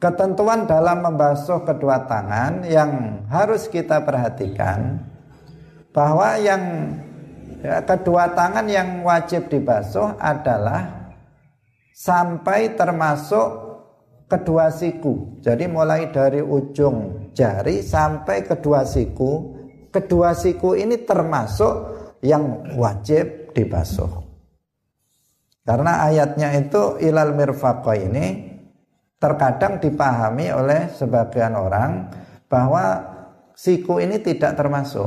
[0.00, 4.98] Ketentuan dalam membasuh kedua tangan yang harus kita perhatikan
[5.94, 6.96] bahwa yang
[7.62, 11.14] ya, kedua tangan yang wajib dibasuh adalah
[11.94, 13.76] sampai termasuk
[14.26, 15.38] kedua siku.
[15.38, 19.56] Jadi mulai dari ujung jari sampai kedua siku,
[19.92, 21.74] kedua siku ini termasuk
[22.22, 24.22] yang wajib dibasuh.
[25.62, 28.50] Karena ayatnya itu ilal mirfaqa ini
[29.22, 32.10] terkadang dipahami oleh sebagian orang
[32.50, 32.98] bahwa
[33.54, 35.06] siku ini tidak termasuk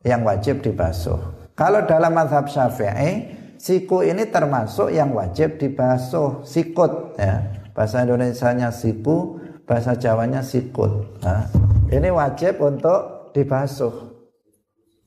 [0.00, 1.20] yang wajib dibasuh.
[1.52, 3.28] Kalau dalam madhab syafi'i
[3.60, 7.60] siku ini termasuk yang wajib dibasuh sikut ya.
[7.72, 11.22] Bahasa Indonesia-nya siku, bahasa Jawanya sikut.
[11.22, 11.46] Nah,
[11.90, 13.94] ini wajib untuk dibasuh.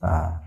[0.02, 0.46] Nah,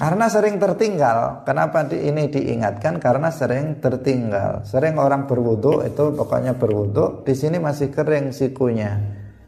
[0.00, 1.44] karena sering tertinggal.
[1.44, 2.96] Kenapa di, ini diingatkan?
[2.96, 4.64] Karena sering tertinggal.
[4.64, 8.96] Sering orang berwudu itu pokoknya berwudu, di sini masih kering sikunya.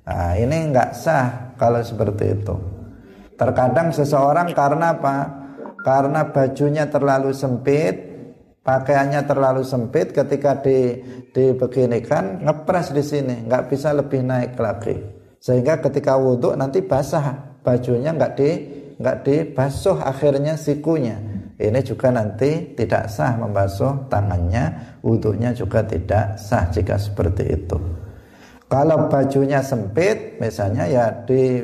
[0.05, 2.55] Nah, ini nggak sah kalau seperti itu.
[3.41, 5.17] Terkadang seseorang karena apa?
[5.81, 8.12] Karena bajunya terlalu sempit,
[8.63, 10.99] pakaiannya terlalu sempit ketika di
[11.35, 14.97] dibeginikan ngepres di sini, nggak bisa lebih naik lagi.
[15.43, 18.51] Sehingga ketika wudhu nanti basah bajunya nggak di
[19.03, 21.19] nggak dibasuh akhirnya sikunya.
[21.63, 27.79] Ini juga nanti tidak sah membasuh tangannya wudhunya juga tidak sah jika seperti itu.
[28.67, 31.13] Kalau bajunya sempit misalnya ya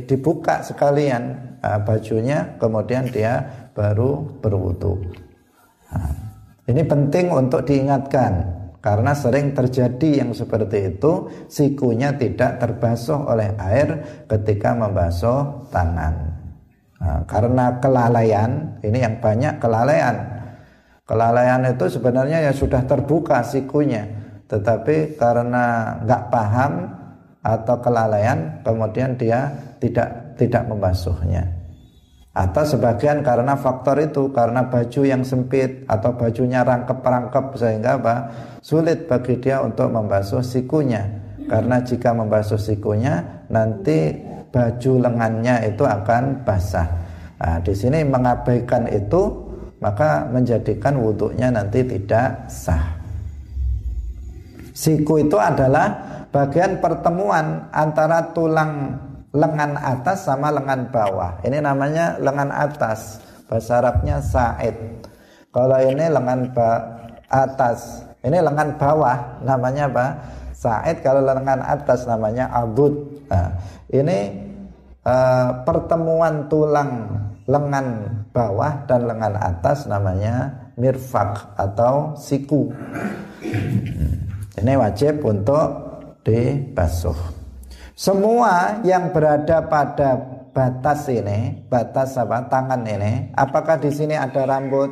[0.04, 3.42] dibuka sekalian uh, bajunya kemudian dia
[3.74, 4.98] baru berwudhu
[5.90, 6.27] nah,
[6.68, 14.22] ini penting untuk diingatkan karena sering terjadi yang seperti itu sikunya tidak terbasuh oleh air
[14.28, 16.38] ketika membasuh tangan
[16.98, 20.16] Nah, karena kelalaian, ini yang banyak kelalaian.
[21.06, 24.04] Kelalaian itu sebenarnya ya sudah terbuka sikunya,
[24.50, 26.72] tetapi karena nggak paham
[27.40, 31.57] atau kelalaian, kemudian dia tidak tidak membasuhnya.
[32.38, 38.14] Atau sebagian karena faktor itu, karena baju yang sempit atau bajunya rangkep-rangkep sehingga apa?
[38.62, 41.02] Sulit bagi dia untuk membasuh sikunya.
[41.50, 44.14] Karena jika membasuh sikunya nanti
[44.54, 46.86] baju lengannya itu akan basah.
[47.42, 49.50] Nah, di sini mengabaikan itu
[49.82, 53.02] maka menjadikan wudhunya nanti tidak sah.
[54.78, 58.94] Siku itu adalah bagian pertemuan antara tulang
[59.32, 61.40] lengan atas sama lengan bawah.
[61.44, 63.20] Ini namanya lengan atas.
[63.48, 64.76] Bahasa Arabnya sa'id.
[65.48, 66.52] Kalau ini lengan
[67.32, 70.06] atas, ini lengan bawah namanya apa?
[70.52, 72.92] Sa'id kalau lengan atas namanya abud.
[73.32, 73.56] Nah,
[73.88, 74.36] ini
[75.08, 77.08] uh, pertemuan tulang
[77.48, 78.04] lengan
[78.36, 82.68] bawah dan lengan atas namanya mirfak atau siku.
[84.60, 85.68] Ini wajib untuk
[86.20, 87.37] dibasuh.
[87.98, 90.22] Semua yang berada pada
[90.54, 92.46] batas ini, batas apa?
[92.46, 94.86] Tangan ini, apakah di sini ada rambut?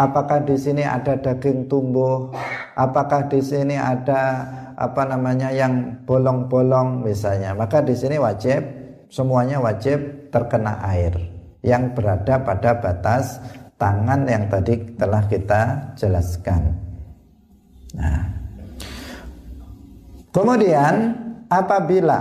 [0.00, 2.32] Apakah di sini ada daging tumbuh?
[2.80, 4.40] Apakah di sini ada
[4.72, 7.52] apa namanya yang bolong-bolong misalnya?
[7.52, 8.64] Maka di sini wajib
[9.12, 11.12] semuanya wajib terkena air
[11.60, 13.36] yang berada pada batas
[13.76, 16.72] tangan yang tadi telah kita jelaskan.
[17.92, 18.32] Nah,
[20.32, 21.23] kemudian
[21.62, 22.18] apabila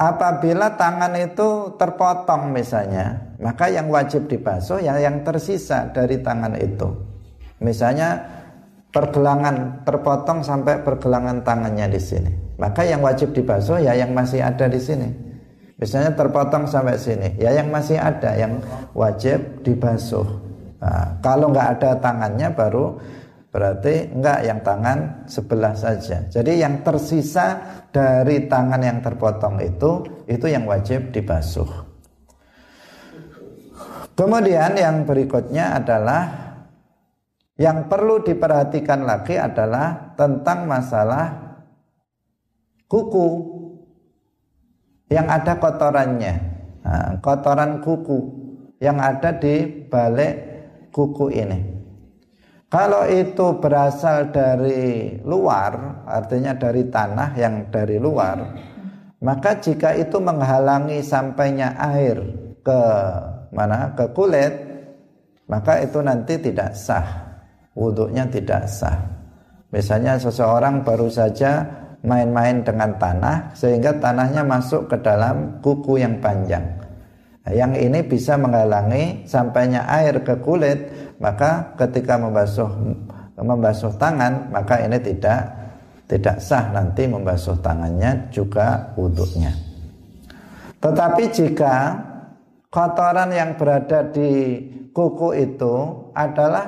[0.00, 6.88] apabila tangan itu terpotong misalnya, maka yang wajib dibasuh ya yang tersisa dari tangan itu.
[7.60, 8.16] Misalnya
[8.88, 12.32] pergelangan terpotong sampai pergelangan tangannya di sini.
[12.56, 15.08] Maka yang wajib dibasuh ya yang masih ada di sini.
[15.80, 18.60] Misalnya terpotong sampai sini, ya yang masih ada yang
[18.92, 20.28] wajib dibasuh.
[20.76, 23.00] Nah, kalau nggak ada tangannya baru
[23.50, 26.22] Berarti enggak yang tangan sebelah saja.
[26.30, 27.58] Jadi yang tersisa
[27.90, 31.66] dari tangan yang terpotong itu itu yang wajib dibasuh.
[34.14, 36.22] Kemudian yang berikutnya adalah
[37.58, 41.58] yang perlu diperhatikan lagi adalah tentang masalah
[42.86, 43.28] kuku
[45.10, 46.34] yang ada kotorannya.
[46.86, 48.18] Nah, kotoran kuku
[48.78, 50.32] yang ada di balik
[50.94, 51.79] kuku ini.
[52.70, 58.38] Kalau itu berasal dari luar, artinya dari tanah yang dari luar,
[59.20, 62.22] maka jika itu menghalangi sampainya air
[62.62, 62.80] ke
[63.50, 63.92] mana?
[63.98, 64.54] Ke kulit,
[65.50, 67.28] maka itu nanti tidak sah.
[67.74, 69.02] Wudhunya tidak sah.
[69.74, 71.66] Misalnya seseorang baru saja
[72.06, 76.79] main-main dengan tanah sehingga tanahnya masuk ke dalam kuku yang panjang.
[77.40, 82.68] Nah, yang ini bisa menghalangi sampainya air ke kulit, maka ketika membasuh
[83.40, 85.48] membasuh tangan, maka ini tidak
[86.04, 89.54] tidak sah nanti membasuh tangannya juga wudhunya.
[90.80, 91.74] Tetapi jika
[92.68, 94.60] kotoran yang berada di
[94.92, 95.74] kuku itu
[96.12, 96.66] adalah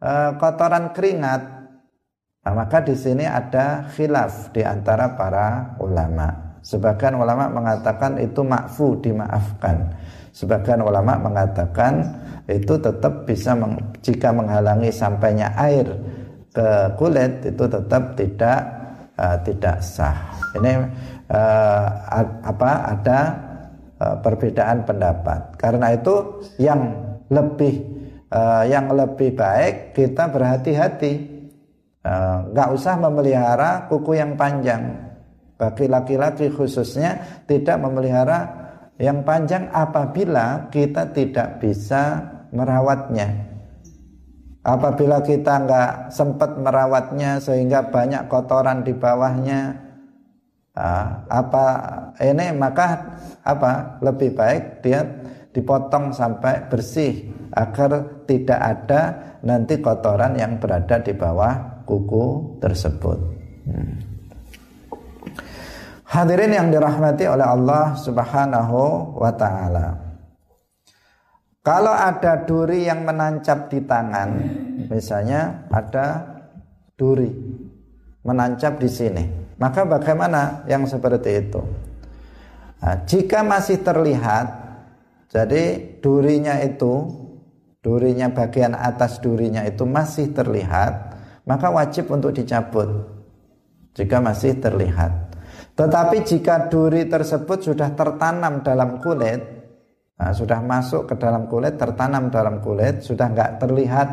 [0.00, 1.42] e, kotoran keringat,
[2.44, 6.47] nah, maka di sini ada khilaf di antara para ulama.
[6.62, 9.94] Sebagian ulama mengatakan itu makfu dimaafkan.
[10.34, 12.02] Sebagian ulama mengatakan
[12.48, 15.86] itu tetap bisa meng, jika menghalangi sampainya air
[16.52, 18.60] ke kulit itu tetap tidak
[19.18, 20.18] uh, tidak sah.
[20.56, 20.72] Ini
[21.30, 21.86] uh,
[22.42, 23.20] apa ada
[24.00, 25.56] uh, perbedaan pendapat.
[25.60, 26.80] Karena itu yang
[27.28, 27.74] lebih
[28.32, 31.36] uh, yang lebih baik kita berhati-hati.
[32.08, 35.07] nggak usah memelihara kuku yang panjang
[35.58, 38.70] bagi laki-laki khususnya tidak memelihara
[39.02, 42.22] yang panjang apabila kita tidak bisa
[42.54, 43.50] merawatnya.
[44.62, 49.74] Apabila kita nggak sempat merawatnya sehingga banyak kotoran di bawahnya,
[51.26, 51.66] apa
[52.22, 55.02] ini maka apa lebih baik dia
[55.50, 59.00] dipotong sampai bersih agar tidak ada
[59.42, 63.18] nanti kotoran yang berada di bawah kuku tersebut.
[63.66, 64.07] Hmm.
[66.08, 69.92] Hadirin yang dirahmati oleh Allah Subhanahu wa taala.
[71.60, 74.40] Kalau ada duri yang menancap di tangan,
[74.88, 76.24] misalnya ada
[76.96, 77.28] duri
[78.24, 79.24] menancap di sini,
[79.60, 81.60] maka bagaimana yang seperti itu?
[82.80, 84.48] Nah, jika masih terlihat,
[85.28, 87.04] jadi durinya itu,
[87.84, 93.12] durinya bagian atas durinya itu masih terlihat, maka wajib untuk dicabut.
[93.92, 95.27] Jika masih terlihat.
[95.78, 99.38] Tetapi jika duri tersebut sudah tertanam dalam kulit,
[100.18, 104.08] nah, sudah masuk ke dalam kulit, tertanam dalam kulit, sudah nggak terlihat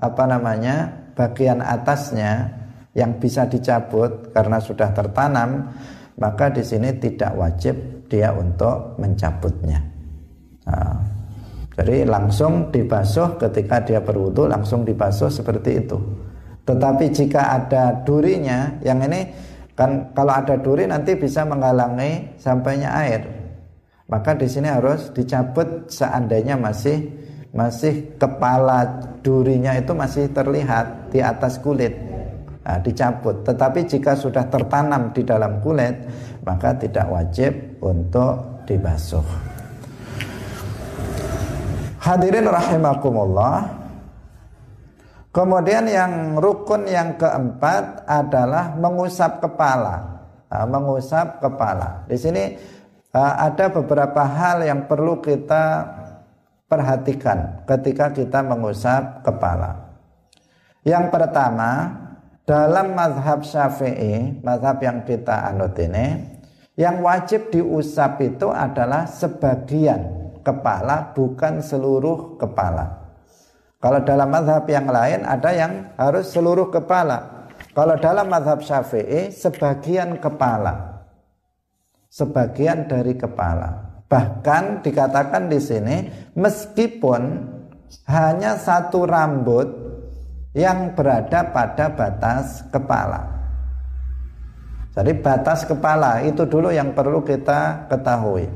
[0.00, 2.48] apa namanya bagian atasnya
[2.96, 5.68] yang bisa dicabut karena sudah tertanam,
[6.16, 7.76] maka di sini tidak wajib
[8.08, 9.76] dia untuk mencabutnya.
[10.72, 10.96] Nah,
[11.76, 16.00] jadi langsung dibasuh ketika dia berwudu langsung dibasuh seperti itu.
[16.64, 19.49] Tetapi jika ada durinya, yang ini
[19.80, 23.24] Kan kalau ada duri nanti bisa menghalangi sampainya air.
[24.12, 27.08] Maka di sini harus dicabut seandainya masih
[27.56, 31.96] masih kepala durinya itu masih terlihat di atas kulit.
[32.60, 33.40] Nah, dicabut.
[33.40, 35.96] Tetapi jika sudah tertanam di dalam kulit,
[36.44, 39.24] maka tidak wajib untuk dibasuh.
[42.04, 43.79] Hadirin rahimakumullah.
[45.30, 50.26] Kemudian yang rukun yang keempat adalah mengusap kepala.
[50.50, 52.02] Mengusap kepala.
[52.10, 52.58] Di sini
[53.14, 55.86] ada beberapa hal yang perlu kita
[56.66, 59.94] perhatikan ketika kita mengusap kepala.
[60.82, 61.70] Yang pertama,
[62.42, 66.26] dalam mazhab syafi'i, mazhab yang kita anut ini,
[66.74, 72.99] yang wajib diusap itu adalah sebagian kepala, bukan seluruh kepala.
[73.80, 77.48] Kalau dalam mazhab yang lain ada yang harus seluruh kepala.
[77.72, 81.00] Kalau dalam mazhab syafi'i, sebagian kepala.
[82.12, 84.04] Sebagian dari kepala.
[84.04, 85.96] Bahkan dikatakan di sini,
[86.36, 87.22] meskipun
[88.10, 89.70] hanya satu rambut
[90.52, 93.22] yang berada pada batas kepala.
[94.90, 98.50] Jadi batas kepala itu dulu yang perlu kita ketahui.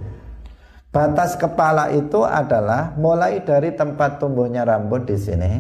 [0.95, 5.53] Batas kepala itu adalah mulai dari tempat tumbuhnya rambut di sini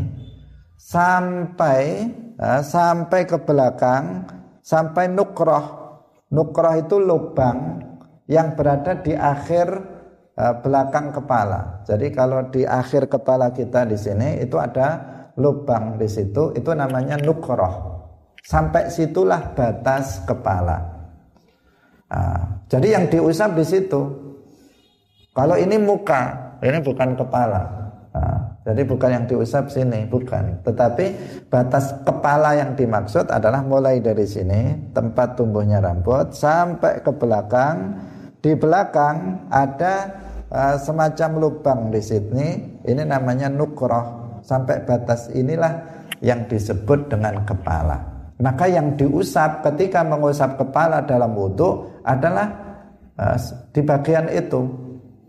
[0.78, 2.06] sampai
[2.38, 4.30] ya, sampai ke belakang
[4.62, 5.82] sampai nukroh.
[6.30, 7.82] Nukroh itu lubang
[8.30, 9.66] yang berada di akhir
[10.38, 11.82] uh, belakang kepala.
[11.82, 17.18] Jadi kalau di akhir kepala kita di sini itu ada lubang di situ itu namanya
[17.18, 17.94] nukroh
[18.44, 20.78] sampai situlah batas kepala
[22.06, 24.02] nah, jadi yang diusap di situ
[25.34, 27.62] kalau ini muka ini bukan kepala.
[28.14, 30.62] Nah, jadi bukan yang diusap sini bukan.
[30.62, 31.04] Tetapi
[31.50, 37.98] batas kepala yang dimaksud adalah mulai dari sini tempat tumbuhnya rambut sampai ke belakang.
[38.38, 40.08] Di belakang ada
[40.48, 42.46] uh, semacam lubang di sini.
[42.86, 44.40] Ini namanya nukroh.
[44.44, 45.72] Sampai batas inilah
[46.20, 47.96] yang disebut dengan kepala.
[48.40, 52.52] Maka yang diusap ketika mengusap kepala dalam wudhu adalah
[53.16, 53.36] uh,
[53.72, 54.83] di bagian itu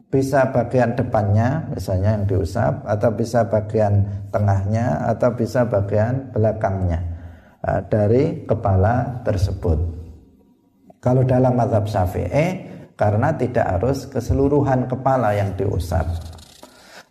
[0.10, 7.02] bisa bagian depannya misalnya yang diusap atau bisa bagian tengahnya atau bisa bagian belakangnya
[7.66, 9.78] uh, dari kepala tersebut.
[11.02, 12.66] Kalau dalam mazhab Syafi'i
[12.98, 16.08] karena tidak harus keseluruhan kepala yang diusap.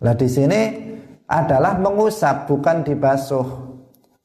[0.01, 0.61] Nah di sini
[1.29, 3.47] adalah mengusap bukan dibasuh.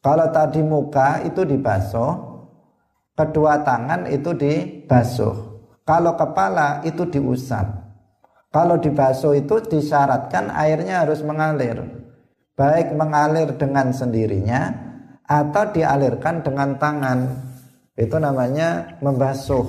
[0.00, 2.12] Kalau tadi muka itu dibasuh,
[3.12, 5.34] kedua tangan itu dibasuh.
[5.84, 7.79] Kalau kepala itu diusap.
[8.50, 11.86] Kalau dibasuh itu disyaratkan airnya harus mengalir.
[12.58, 14.74] Baik mengalir dengan sendirinya
[15.22, 17.18] atau dialirkan dengan tangan.
[17.94, 19.64] Itu namanya membasuh.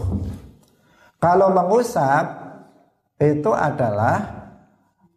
[1.22, 2.26] Kalau mengusap
[3.22, 4.42] itu adalah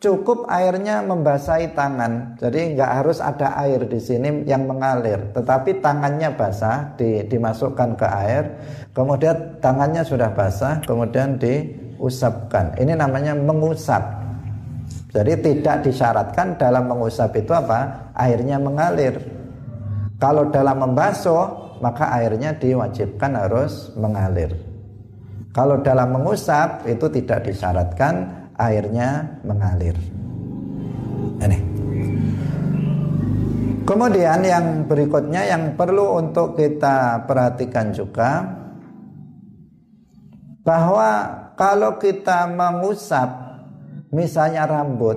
[0.05, 2.37] cukup airnya membasahi tangan.
[2.37, 8.05] Jadi nggak harus ada air di sini yang mengalir, tetapi tangannya basah di, dimasukkan ke
[8.05, 8.45] air,
[8.93, 11.41] kemudian tangannya sudah basah, kemudian
[12.05, 12.77] diusapkan.
[12.77, 14.21] Ini namanya mengusap.
[15.09, 18.13] Jadi tidak disyaratkan dalam mengusap itu apa?
[18.13, 19.17] Airnya mengalir.
[20.21, 24.53] Kalau dalam membasuh, maka airnya diwajibkan harus mengalir.
[25.57, 29.97] Kalau dalam mengusap itu tidak disyaratkan airnya mengalir.
[31.41, 31.59] Ini.
[33.85, 38.64] Kemudian yang berikutnya yang perlu untuk kita perhatikan juga
[40.65, 43.29] bahwa kalau kita mengusap
[44.11, 45.15] misalnya rambut,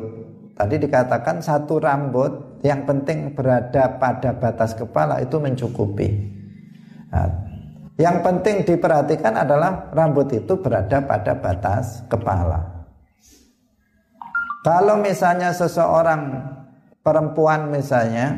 [0.54, 6.08] tadi dikatakan satu rambut yang penting berada pada batas kepala itu mencukupi.
[7.10, 7.32] Nah,
[7.98, 12.78] yang penting diperhatikan adalah rambut itu berada pada batas kepala.
[14.62, 16.44] Kalau misalnya seseorang
[17.00, 18.36] perempuan misalnya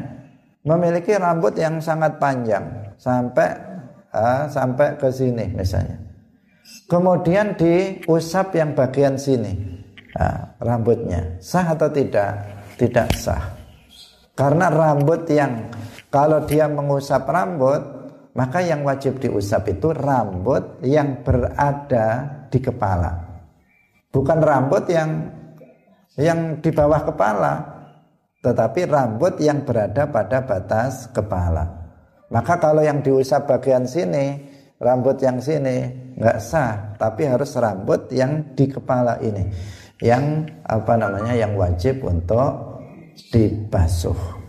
[0.61, 3.49] memiliki rambut yang sangat panjang sampai
[4.13, 6.08] uh, sampai ke sini misalnya.
[6.89, 9.53] Kemudian diusap yang bagian sini
[10.17, 12.41] uh, rambutnya sah atau tidak?
[12.81, 13.53] Tidak sah.
[14.33, 15.69] Karena rambut yang
[16.09, 17.99] kalau dia mengusap rambut
[18.33, 23.21] maka yang wajib diusap itu rambut yang berada di kepala.
[24.09, 25.29] Bukan rambut yang
[26.17, 27.53] yang di bawah kepala,
[28.41, 31.69] tetapi rambut yang berada pada batas kepala.
[32.33, 34.48] Maka kalau yang diusap bagian sini,
[34.79, 39.43] rambut yang sini nggak sah, tapi harus rambut yang di kepala ini,
[39.99, 42.79] yang apa namanya, yang wajib untuk
[43.31, 44.39] dibasuh.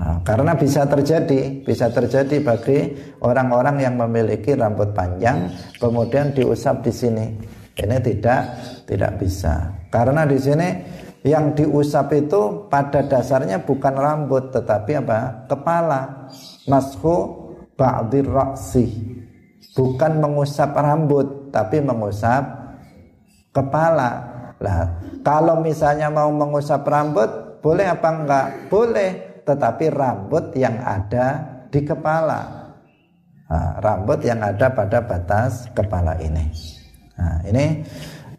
[0.00, 6.92] Nah, karena bisa terjadi, bisa terjadi bagi orang-orang yang memiliki rambut panjang, kemudian diusap di
[6.92, 7.26] sini.
[7.76, 8.40] Ini tidak
[8.84, 9.72] tidak bisa.
[9.88, 10.68] Karena di sini
[11.24, 15.48] yang diusap itu pada dasarnya bukan rambut tetapi apa?
[15.48, 16.28] Kepala.
[16.68, 17.39] Mashu
[17.80, 19.16] ba'dir ra'si.
[19.72, 22.44] Bukan mengusap rambut tapi mengusap
[23.56, 24.28] kepala.
[24.60, 28.46] Lah, kalau misalnya mau mengusap rambut boleh apa enggak?
[28.68, 31.40] Boleh, tetapi rambut yang ada
[31.72, 32.60] di kepala.
[33.48, 36.52] Nah, rambut yang ada pada batas kepala ini.
[37.16, 37.82] Nah, ini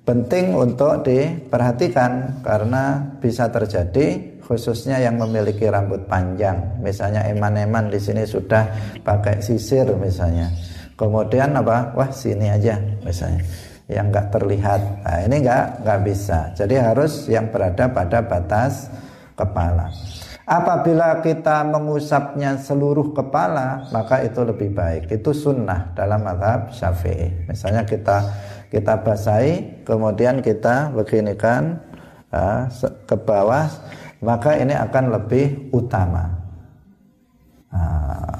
[0.05, 6.57] penting untuk diperhatikan karena bisa terjadi khususnya yang memiliki rambut panjang.
[6.81, 8.67] Misalnya eman-eman di sini sudah
[9.05, 10.51] pakai sisir misalnya.
[10.97, 11.95] Kemudian apa?
[11.97, 13.41] Wah sini aja misalnya.
[13.89, 14.81] Yang nggak terlihat.
[15.01, 16.39] Nah ini nggak nggak bisa.
[16.53, 18.91] Jadi harus yang berada pada batas
[19.33, 19.89] kepala.
[20.45, 25.07] Apabila kita mengusapnya seluruh kepala maka itu lebih baik.
[25.09, 27.47] Itu sunnah dalam madhab syafi'i.
[27.47, 28.25] Misalnya kita
[28.71, 31.79] kita basahi kemudian kita beginikan
[32.31, 32.67] uh,
[33.03, 33.67] ke bawah
[34.21, 36.29] maka ini akan lebih utama.
[37.73, 38.37] Nah,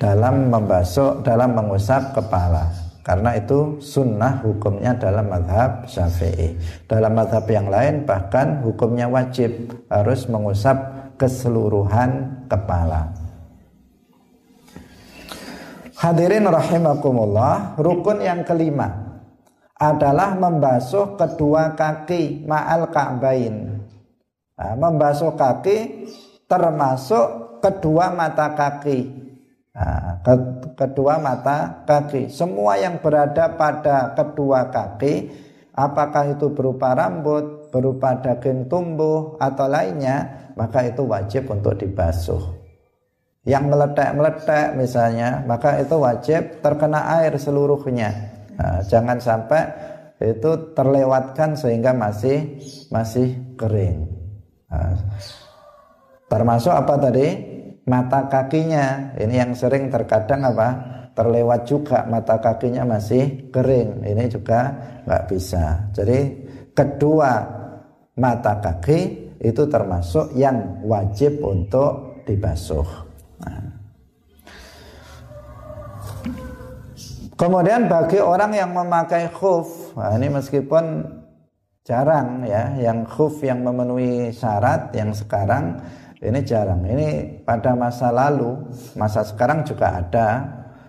[0.00, 2.66] dalam membasuh dalam mengusap kepala.
[3.02, 6.54] Karena itu sunnah hukumnya dalam madhab syafi'i.
[6.86, 10.78] Dalam madhab yang lain bahkan hukumnya wajib harus mengusap
[11.18, 13.10] keseluruhan kepala.
[15.98, 18.90] Hadirin rahimakumullah rukun yang kelima
[19.78, 23.71] adalah membasuh kedua kaki ma'al ka'bain
[24.62, 26.06] Nah, membasuh kaki
[26.46, 29.10] termasuk kedua mata kaki.
[29.74, 30.34] Nah, ke,
[30.78, 32.30] kedua mata kaki.
[32.30, 35.34] Semua yang berada pada kedua kaki,
[35.74, 42.62] apakah itu berupa rambut, berupa daging tumbuh atau lainnya, maka itu wajib untuk dibasuh.
[43.42, 48.14] Yang meletak-meletak misalnya, maka itu wajib terkena air seluruhnya.
[48.54, 49.66] Nah, jangan sampai
[50.22, 52.62] itu terlewatkan sehingga masih
[52.94, 54.11] masih kering.
[54.72, 54.96] Nah,
[56.32, 57.28] termasuk apa tadi?
[57.84, 59.12] Mata kakinya.
[59.20, 60.68] Ini yang sering terkadang apa?
[61.12, 64.00] Terlewat juga mata kakinya masih kering.
[64.00, 64.60] Ini juga
[65.04, 65.92] nggak bisa.
[65.92, 66.18] Jadi
[66.72, 67.44] kedua
[68.16, 69.00] mata kaki
[69.42, 72.86] itu termasuk yang wajib untuk dibasuh.
[73.42, 73.68] Nah.
[77.36, 81.02] Kemudian bagi orang yang memakai khuf, nah ini meskipun
[81.82, 82.74] jarang ya.
[82.78, 85.78] Yang khuf yang memenuhi syarat yang sekarang
[86.22, 86.86] ini jarang.
[86.86, 88.54] Ini pada masa lalu
[88.94, 90.28] masa sekarang juga ada.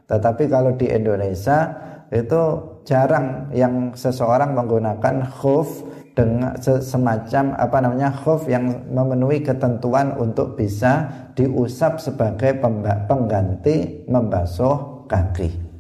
[0.06, 1.74] Tetapi kalau di Indonesia
[2.14, 2.42] itu
[2.86, 5.82] jarang yang seseorang menggunakan khuf
[6.14, 12.62] dengan semacam apa namanya khuf yang memenuhi ketentuan untuk bisa diusap sebagai
[13.10, 15.73] pengganti membasuh kaki.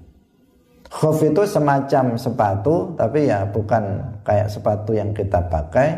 [0.94, 5.90] Khuf itu semacam sepatu tapi ya bukan kayak sepatu yang kita pakai.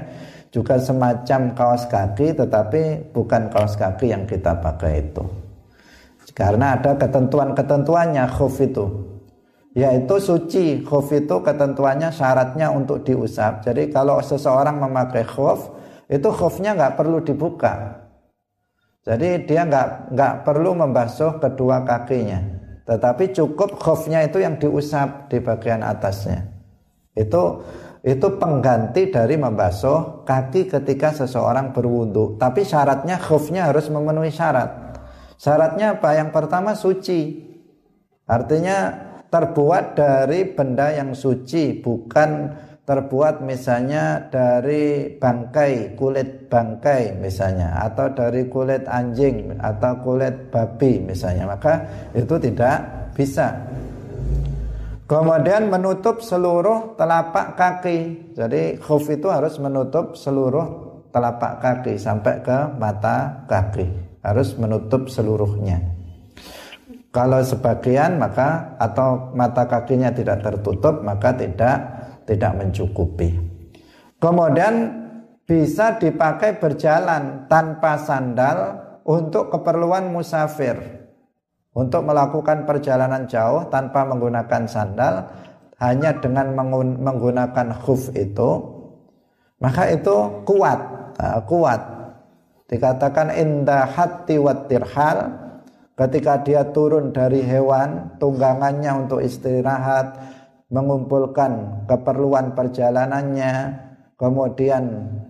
[0.55, 5.19] Juga semacam kaos kaki tetapi bukan kaos kaki yang kita pakai itu.
[6.31, 8.85] Karena ada ketentuan-ketentuannya khuf itu.
[9.75, 13.67] Yaitu suci khuf itu ketentuannya syaratnya untuk diusap.
[13.67, 15.75] Jadi kalau seseorang memakai khuf
[16.07, 17.99] itu khufnya nggak perlu dibuka.
[19.03, 22.54] Jadi dia nggak nggak perlu membasuh kedua kakinya
[22.85, 26.45] tetapi cukup khufnya itu yang diusap di bagian atasnya.
[27.17, 27.65] Itu
[28.05, 32.37] itu pengganti dari membasuh kaki ketika seseorang berwudu.
[32.37, 35.01] Tapi syaratnya khufnya harus memenuhi syarat.
[35.41, 36.13] Syaratnya apa?
[36.13, 37.41] Yang pertama suci.
[38.29, 38.93] Artinya
[39.33, 42.53] terbuat dari benda yang suci, bukan
[42.85, 51.49] terbuat misalnya dari bangkai, kulit bangkai misalnya atau dari kulit anjing atau kulit babi misalnya,
[51.49, 51.81] maka
[52.13, 53.57] itu tidak bisa.
[55.05, 58.33] Kemudian menutup seluruh telapak kaki.
[58.33, 60.65] Jadi khuf itu harus menutup seluruh
[61.13, 63.85] telapak kaki sampai ke mata kaki.
[64.25, 65.77] Harus menutup seluruhnya.
[67.13, 73.33] Kalau sebagian maka atau mata kakinya tidak tertutup maka tidak tidak mencukupi.
[74.19, 75.05] Kemudian
[75.45, 80.77] bisa dipakai berjalan tanpa sandal untuk keperluan musafir.
[81.75, 85.27] Untuk melakukan perjalanan jauh tanpa menggunakan sandal
[85.77, 86.55] hanya dengan
[87.03, 88.75] menggunakan khuf itu
[89.59, 90.79] maka itu kuat,
[91.15, 91.81] nah, kuat.
[92.65, 95.31] Dikatakan indah hati watirhal
[95.95, 100.17] ketika dia turun dari hewan tunggangannya untuk istirahat
[100.69, 103.53] mengumpulkan keperluan perjalanannya,
[104.17, 104.83] kemudian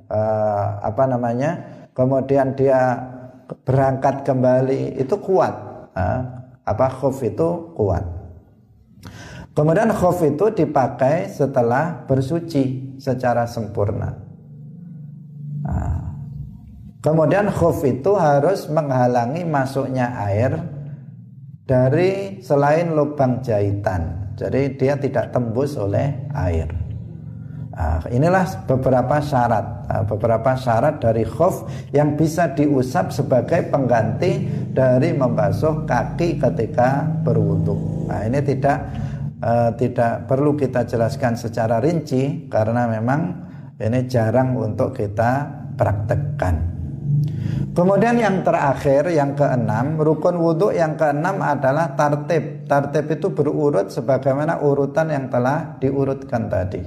[0.08, 1.52] uh, apa namanya,
[1.92, 2.98] kemudian dia
[3.68, 5.54] berangkat kembali itu kuat,
[5.94, 6.20] uh,
[6.64, 8.04] apa khuf itu kuat.
[9.56, 14.12] Kemudian khuf itu dipakai setelah bersuci secara sempurna.
[15.64, 16.00] Nah,
[17.00, 20.60] kemudian khuf itu harus menghalangi masuknya air
[21.64, 24.24] dari selain lubang jahitan.
[24.36, 26.68] Jadi dia tidak tembus oleh air.
[27.76, 35.12] Nah, inilah beberapa syarat, nah, beberapa syarat dari khuf yang bisa diusap sebagai pengganti dari
[35.12, 38.08] membasuh kaki ketika berwudu.
[38.08, 38.80] Nah, ini tidak
[39.44, 43.44] uh, tidak perlu kita jelaskan secara rinci karena memang
[43.76, 45.44] ini jarang untuk kita
[45.76, 46.74] praktekkan.
[47.76, 52.63] Kemudian yang terakhir, yang keenam, rukun wudhu yang keenam adalah tartib.
[52.71, 56.80] Tartib itu berurut sebagaimana urutan yang telah diurutkan tadi.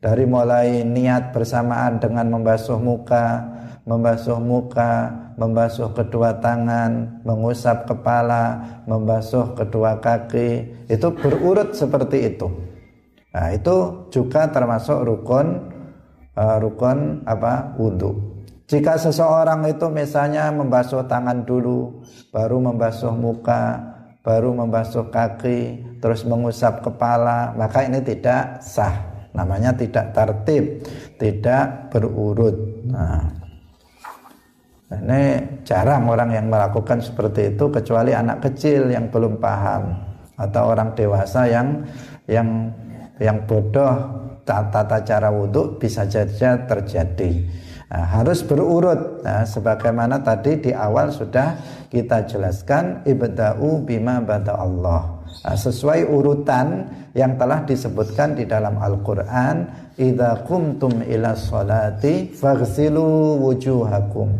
[0.00, 3.44] Dari mulai niat bersamaan dengan membasuh muka,
[3.84, 12.48] membasuh muka, membasuh kedua tangan, mengusap kepala, membasuh kedua kaki, itu berurut seperti itu.
[13.36, 15.76] Nah, itu juga termasuk rukun
[16.36, 17.76] uh, rukun apa?
[17.76, 18.35] wudhu.
[18.66, 22.02] Jika seseorang itu misalnya membasuh tangan dulu,
[22.34, 23.78] baru membasuh muka,
[24.26, 29.14] baru membasuh kaki, terus mengusap kepala, maka ini tidak sah.
[29.38, 30.82] Namanya tidak tertib,
[31.20, 32.56] tidak berurut.
[32.90, 33.36] Nah,
[34.98, 35.22] ini
[35.62, 39.94] jarang orang yang melakukan seperti itu kecuali anak kecil yang belum paham
[40.40, 41.84] atau orang dewasa yang
[42.26, 42.72] yang
[43.20, 47.44] yang bodoh tata cara wudhu bisa saja terjadi.
[47.86, 49.22] Nah, harus berurut.
[49.22, 51.54] Nah, sebagaimana tadi di awal sudah
[51.86, 55.22] kita jelaskan ibda'u bima bada Allah.
[55.46, 64.34] Nah, sesuai urutan yang telah disebutkan di dalam Al-Qur'an idza kumtum ila salati faghsilu wujuhakum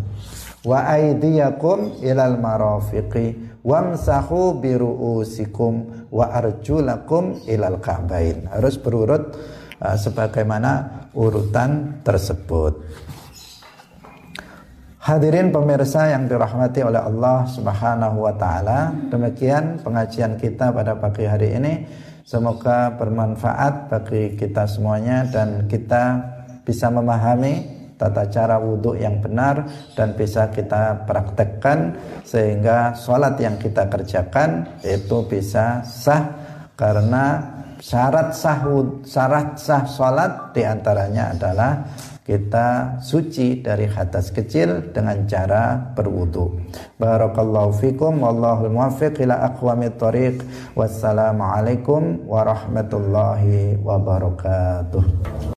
[0.66, 8.51] wa aydiyakum ilal marafiqi wamsahu biru'usikum wa arjulakum ilal ka'bain.
[8.51, 9.38] Harus berurut
[9.78, 12.82] uh, sebagaimana urutan tersebut
[15.07, 21.54] Hadirin pemirsa yang dirahmati oleh Allah Subhanahu wa taala, demikian pengajian kita pada pagi hari
[21.54, 21.86] ini.
[22.26, 26.18] Semoga bermanfaat bagi kita semuanya dan kita
[26.66, 31.94] bisa memahami tata cara wudhu yang benar dan bisa kita praktekkan
[32.26, 36.34] sehingga sholat yang kita kerjakan itu bisa sah
[36.74, 37.46] karena
[37.78, 38.59] syarat sah
[39.07, 41.72] syarat sah sholat di antaranya adalah
[42.26, 46.58] kita suci dari hadas kecil dengan cara berwudu.
[46.98, 50.42] Barakallahu fikum wallahu muwaffiq ila aqwamit thoriq.
[50.74, 55.54] Wassalamualaikum warahmatullahi wabarakatuh.